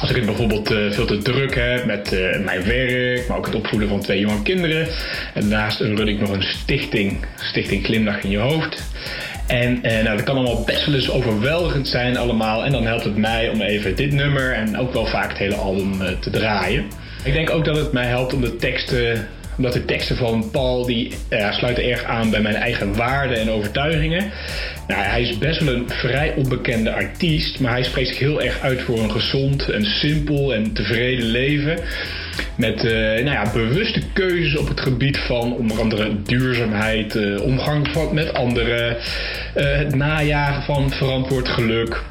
[0.01, 2.11] Als ik het bijvoorbeeld eh, veel te druk heb met
[2.45, 4.89] mijn werk, maar ook het opvoeden van twee jonge kinderen.
[5.35, 8.83] En daarnaast run ik nog een stichting, Stichting Glimlach in je hoofd.
[9.47, 12.65] En eh, nou, dat kan allemaal best wel eens overweldigend zijn allemaal.
[12.65, 15.55] En dan helpt het mij om even dit nummer en ook wel vaak het hele
[15.55, 16.85] album eh, te draaien.
[17.25, 20.87] Ik denk ook dat het mij helpt om de teksten omdat de teksten van Paul
[20.87, 24.31] die ja, sluiten erg aan bij mijn eigen waarden en overtuigingen.
[24.87, 28.61] Nou, hij is best wel een vrij onbekende artiest, maar hij spreekt zich heel erg
[28.61, 31.79] uit voor een gezond en simpel en tevreden leven.
[32.57, 38.13] Met eh, nou ja, bewuste keuzes op het gebied van onder andere duurzaamheid, eh, omgang
[38.13, 38.97] met anderen,
[39.55, 42.03] eh, het najagen van verantwoord geluk.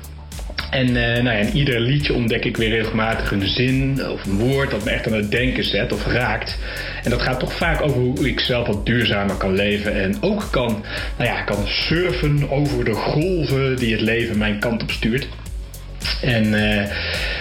[0.75, 4.37] En eh, nou ja, in ieder liedje ontdek ik weer regelmatig een zin of een
[4.37, 6.57] woord dat me echt aan het denken zet of raakt.
[7.03, 10.47] En dat gaat toch vaak over hoe ik zelf wat duurzamer kan leven en ook
[10.51, 10.83] kan,
[11.17, 15.27] nou ja, kan surfen over de golven die het leven mijn kant op stuurt.
[16.21, 16.91] En eh,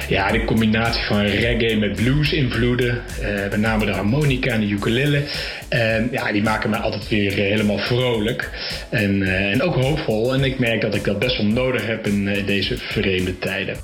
[0.08, 4.68] ja, de combinatie van reggae met blues invloeden, eh, met name de harmonica en de
[4.68, 5.22] ukulele,
[5.68, 8.50] eh, ja, die maken mij altijd weer helemaal vrolijk
[8.90, 10.34] en, en ook hoopvol.
[10.34, 13.76] En ik merk dat ik dat best wel nodig heb in deze vreemde tijden.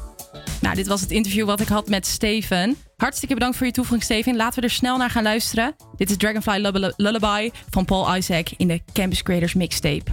[0.60, 2.76] Nou, dit was het interview wat ik had met Steven.
[2.96, 4.36] Hartstikke bedankt voor je toevoeging, Steven.
[4.36, 5.74] Laten we er snel naar gaan luisteren.
[5.96, 10.10] Dit is Dragonfly Lull- Lullaby van Paul Isaac in de Campus Creators Mixtape.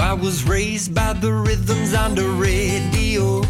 [0.00, 3.42] I was raised by the rhythms on the radio.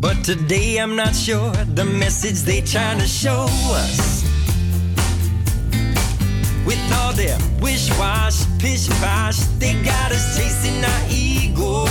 [0.00, 4.24] But today I'm not sure the message they trying to show us.
[6.66, 11.88] With all their wish wash, pish posh, they got us chasing our egos.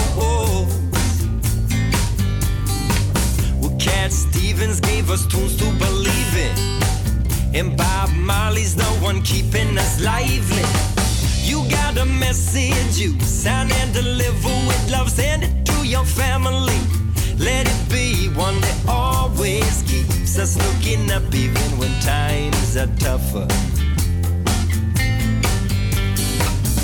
[3.60, 6.97] Well, Cat Stevens gave us tunes to believe in.
[7.58, 10.62] And Bob Marley's the one keeping us lively.
[11.42, 15.10] You got a message, you sign and deliver with love.
[15.10, 16.78] Send it to your family.
[17.40, 23.48] Let it be one that always keeps us looking up, even when times are tougher.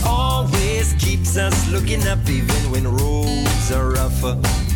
[0.08, 4.73] Always keeps us looking up, even when roads are rougher.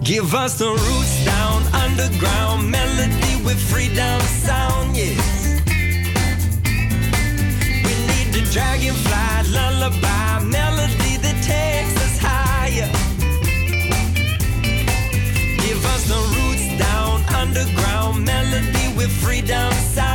[0.05, 5.61] Give us the roots down underground, melody with freedom sound, yes.
[7.85, 12.91] We need the dragonfly lullaby melody that takes us higher.
[15.65, 20.08] Give us the roots down underground melody with freedom sound.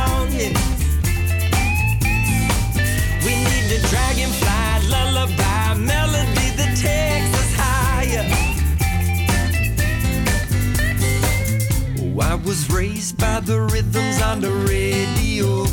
[12.54, 15.64] was raised by the rhythms on the radio.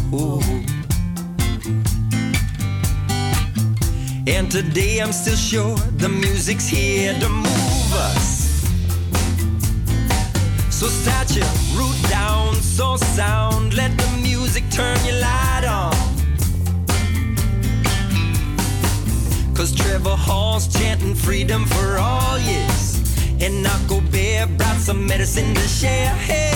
[4.26, 8.66] And today I'm still sure the music's here to move us.
[10.72, 13.76] So start your root down, so sound.
[13.76, 15.94] Let the music turn your light on.
[19.53, 22.91] Cause Trevor Hall's chanting freedom for all, yes.
[23.44, 26.14] And Uncle Bear brought some medicine to share.
[26.14, 26.54] Hey,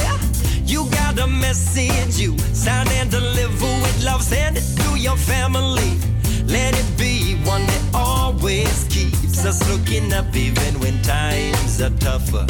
[0.65, 4.21] you got a message you sign and deliver with love.
[4.21, 5.97] Send it to your family.
[6.45, 12.45] Let it be one that always keeps us looking up even when times are tougher.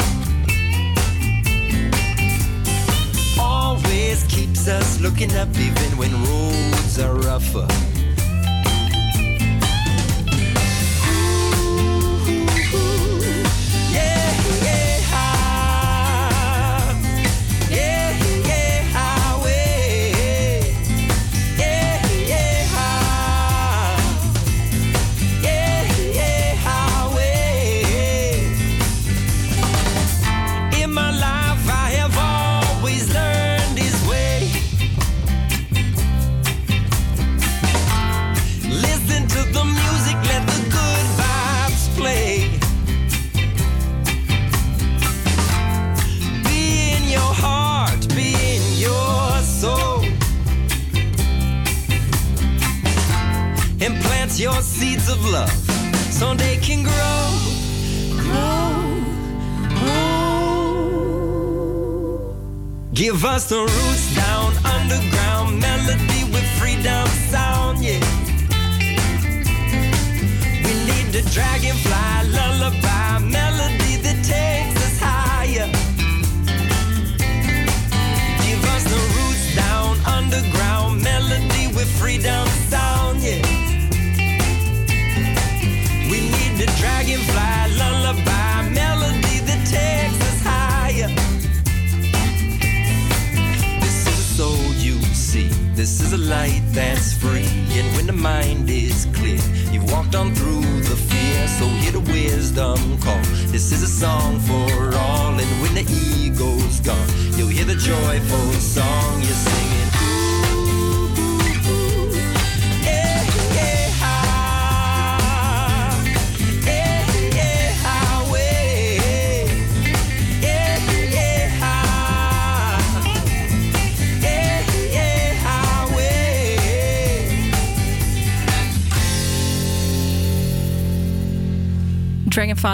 [3.40, 7.95] Always keeps us looking up even when roads are rougher.
[63.36, 63.85] across the room.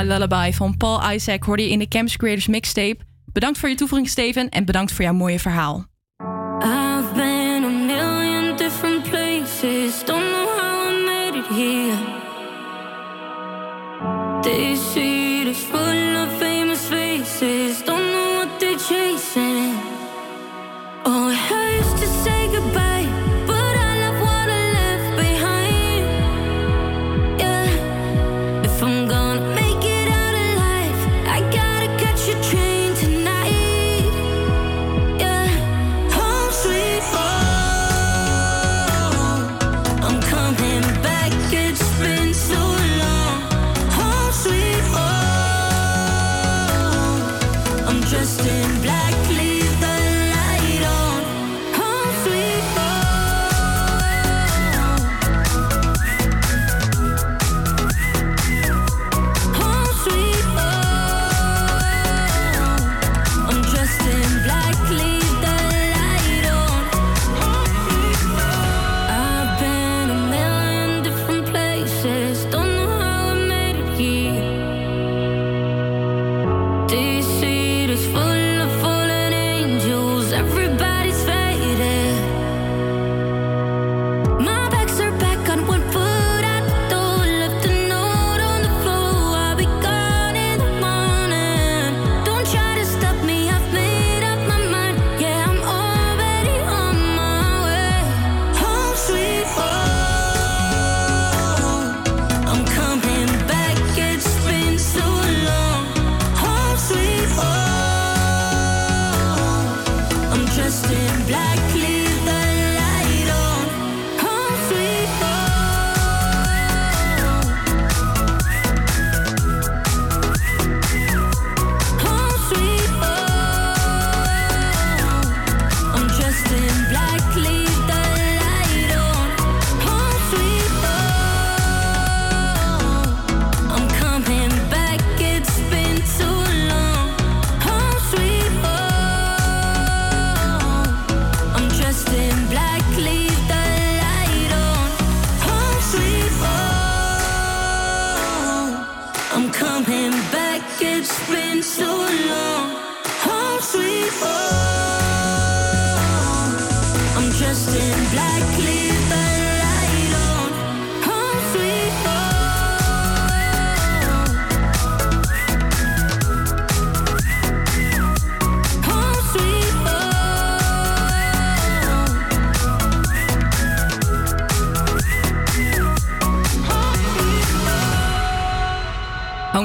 [0.05, 2.97] Lullaby van Paul Isaac hoorde je in de Campus Creators Mixtape.
[3.33, 5.92] Bedankt voor je toevoeging, Steven, en bedankt voor jouw mooie verhaal.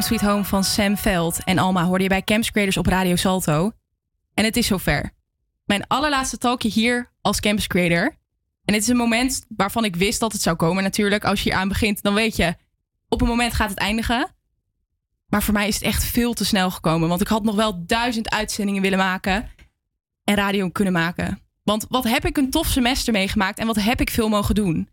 [0.07, 3.71] Sweet Home van Sam Veld en Alma hoorde je bij Camps Creators op Radio Salto.
[4.34, 5.11] En het is zover.
[5.65, 8.17] Mijn allerlaatste talkje hier als Campus Creator.
[8.65, 11.25] En het is een moment waarvan ik wist dat het zou komen natuurlijk.
[11.25, 12.55] Als je hier aan begint, dan weet je,
[13.07, 14.35] op een moment gaat het eindigen.
[15.27, 17.09] Maar voor mij is het echt veel te snel gekomen.
[17.09, 19.49] Want ik had nog wel duizend uitzendingen willen maken.
[20.23, 21.41] En radio kunnen maken.
[21.63, 24.89] Want wat heb ik een tof semester meegemaakt en wat heb ik veel mogen doen?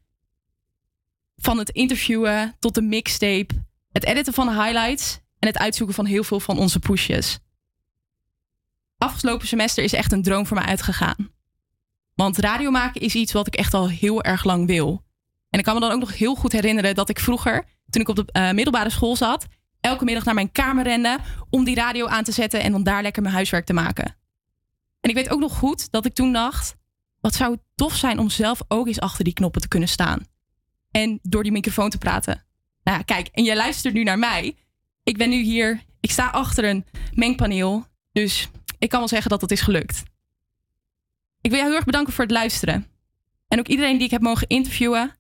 [1.37, 3.55] Van het interviewen tot de mixtape,
[3.95, 7.39] het editen van de highlights en het uitzoeken van heel veel van onze pushes.
[8.99, 11.33] Afgelopen semester is echt een droom voor mij uitgegaan.
[12.15, 15.05] Want radio maken is iets wat ik echt al heel erg lang wil.
[15.51, 18.09] En ik kan me dan ook nog heel goed herinneren dat ik vroeger, toen ik
[18.09, 19.47] op de eh, middelbare school zat,
[19.81, 21.19] elke middag naar mijn kamer rende
[21.51, 24.17] om die radio aan te zetten en dan daar lekker mijn huiswerk te maken.
[25.01, 26.77] En ik weet ook nog goed dat ik toen dacht,
[27.21, 30.27] wat zou het tof zijn om zelf ook eens achter die knoppen te kunnen staan.
[30.91, 32.45] En door die microfoon te praten.
[32.85, 34.57] Nou ja, kijk, en jij luistert nu naar mij.
[35.03, 36.85] Ik ben nu hier, ik sta achter een
[37.15, 37.87] mengpaneel.
[38.13, 38.49] Dus
[38.79, 40.03] ik kan wel zeggen dat het is gelukt.
[41.41, 42.87] Ik wil jou heel erg bedanken voor het luisteren.
[43.49, 45.17] En ook iedereen die ik heb mogen interviewen.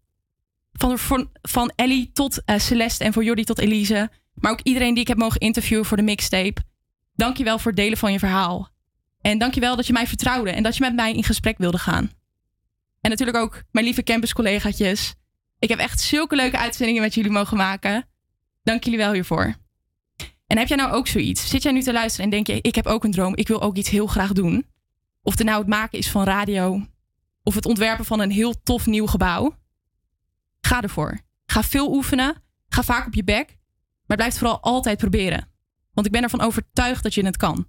[0.72, 4.10] Van, van, Ellie tot eh, Celeste en voor Jordi tot Elise.
[4.34, 6.62] Maar ook iedereen die ik heb mogen interviewen voor de mixtape.
[7.14, 8.68] Dankjewel voor het delen van je verhaal.
[9.20, 12.10] En dankjewel dat je mij vertrouwde en dat je met mij in gesprek wilde gaan.
[13.00, 15.14] En natuurlijk ook mijn lieve campuscollegaatjes.
[15.58, 18.08] Ik heb echt zulke leuke uitzendingen met jullie mogen maken.
[18.62, 19.54] Dank jullie wel hiervoor.
[20.46, 21.48] En heb jij nou ook zoiets?
[21.48, 23.62] Zit jij nu te luisteren en denk je, ik heb ook een droom, ik wil
[23.62, 24.66] ook iets heel graag doen?
[25.22, 26.86] Of het nou het maken is van radio,
[27.42, 29.56] of het ontwerpen van een heel tof nieuw gebouw?
[30.60, 31.20] Ga ervoor.
[31.46, 33.56] Ga veel oefenen, ga vaak op je bek,
[34.06, 35.52] maar blijf vooral altijd proberen.
[35.92, 37.68] Want ik ben ervan overtuigd dat je het kan.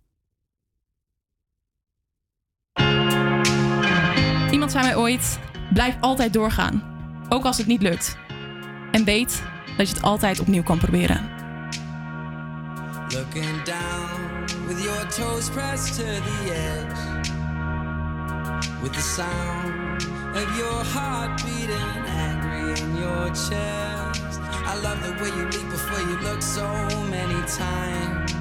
[4.51, 5.39] Iemand zei mij ooit:
[5.73, 6.94] blijf altijd doorgaan,
[7.29, 8.17] ook als het niet lukt.
[8.91, 9.43] En weet
[9.77, 11.29] dat je het altijd opnieuw kan proberen.
[13.09, 17.31] Looking down with your toes pressed to the edge.
[18.81, 24.39] With the sound of your heart beating angry in your chest.
[24.65, 26.67] I love the way you leap before you look so
[27.09, 28.33] many times.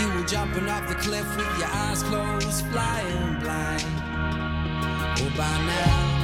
[0.00, 3.84] You were jumping off the cliff with your eyes closed, flying blind.
[5.20, 6.23] Oh, by now,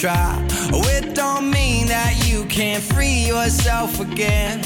[0.00, 4.58] try, oh, it don't mean that you can't free yourself again.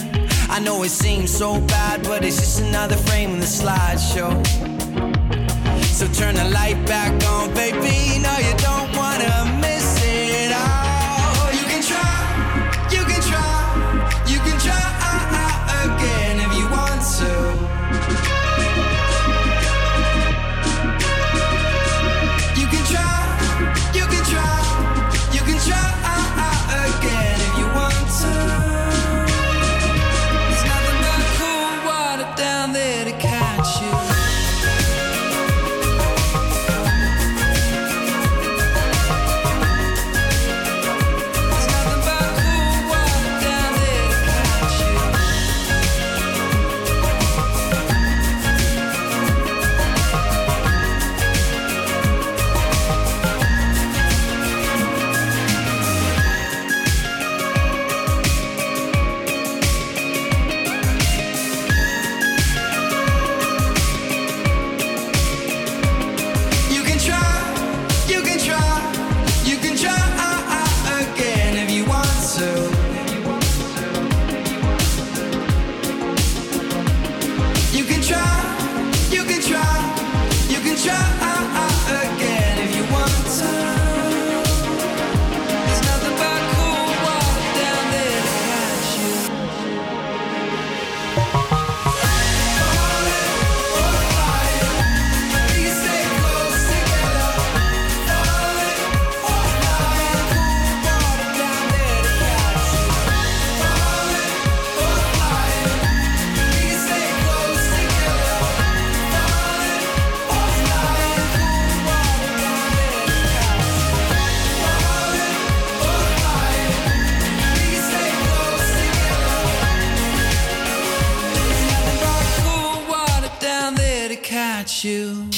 [0.48, 4.30] I know it seems so bad, but it's just another frame in the slideshow.
[5.86, 8.20] So turn the light back on, baby.
[8.22, 8.83] No, you don't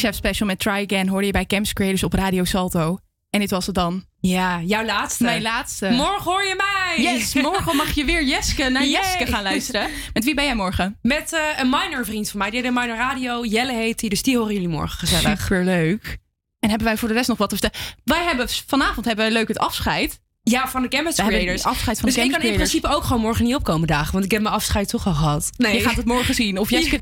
[0.06, 2.98] Chef Special met Try Again hoorde je bij Camps Creators op Radio Salto.
[3.30, 4.04] En dit was het dan.
[4.20, 5.24] Ja, jouw laatste.
[5.24, 5.88] Mijn laatste.
[5.90, 7.02] Morgen hoor je mij.
[7.04, 9.02] Yes, morgen mag je weer Jeske naar Yay.
[9.02, 9.88] Jeske gaan luisteren.
[10.12, 10.98] Met wie ben jij morgen?
[11.02, 12.50] Met eh, een minor vriend van mij.
[12.50, 13.44] Die deed een minor radio.
[13.44, 14.08] Jelle heet hij.
[14.08, 15.40] Dus die horen jullie morgen gezellig.
[15.40, 16.18] Superleuk.
[16.58, 17.86] En hebben wij voor de rest nog wat te vertellen?
[18.04, 20.20] Wij hebben vanavond hebben we leuk het afscheid.
[20.50, 21.62] Ja, van de Campus Creators.
[21.62, 24.12] het afscheid van dus de ik kan in principe ook gewoon morgen niet opkomen dagen.
[24.12, 25.50] Want ik heb mijn afscheid toch al gehad.
[25.56, 26.58] Je gaat het morgen zien.
[26.58, 26.94] Of Jeske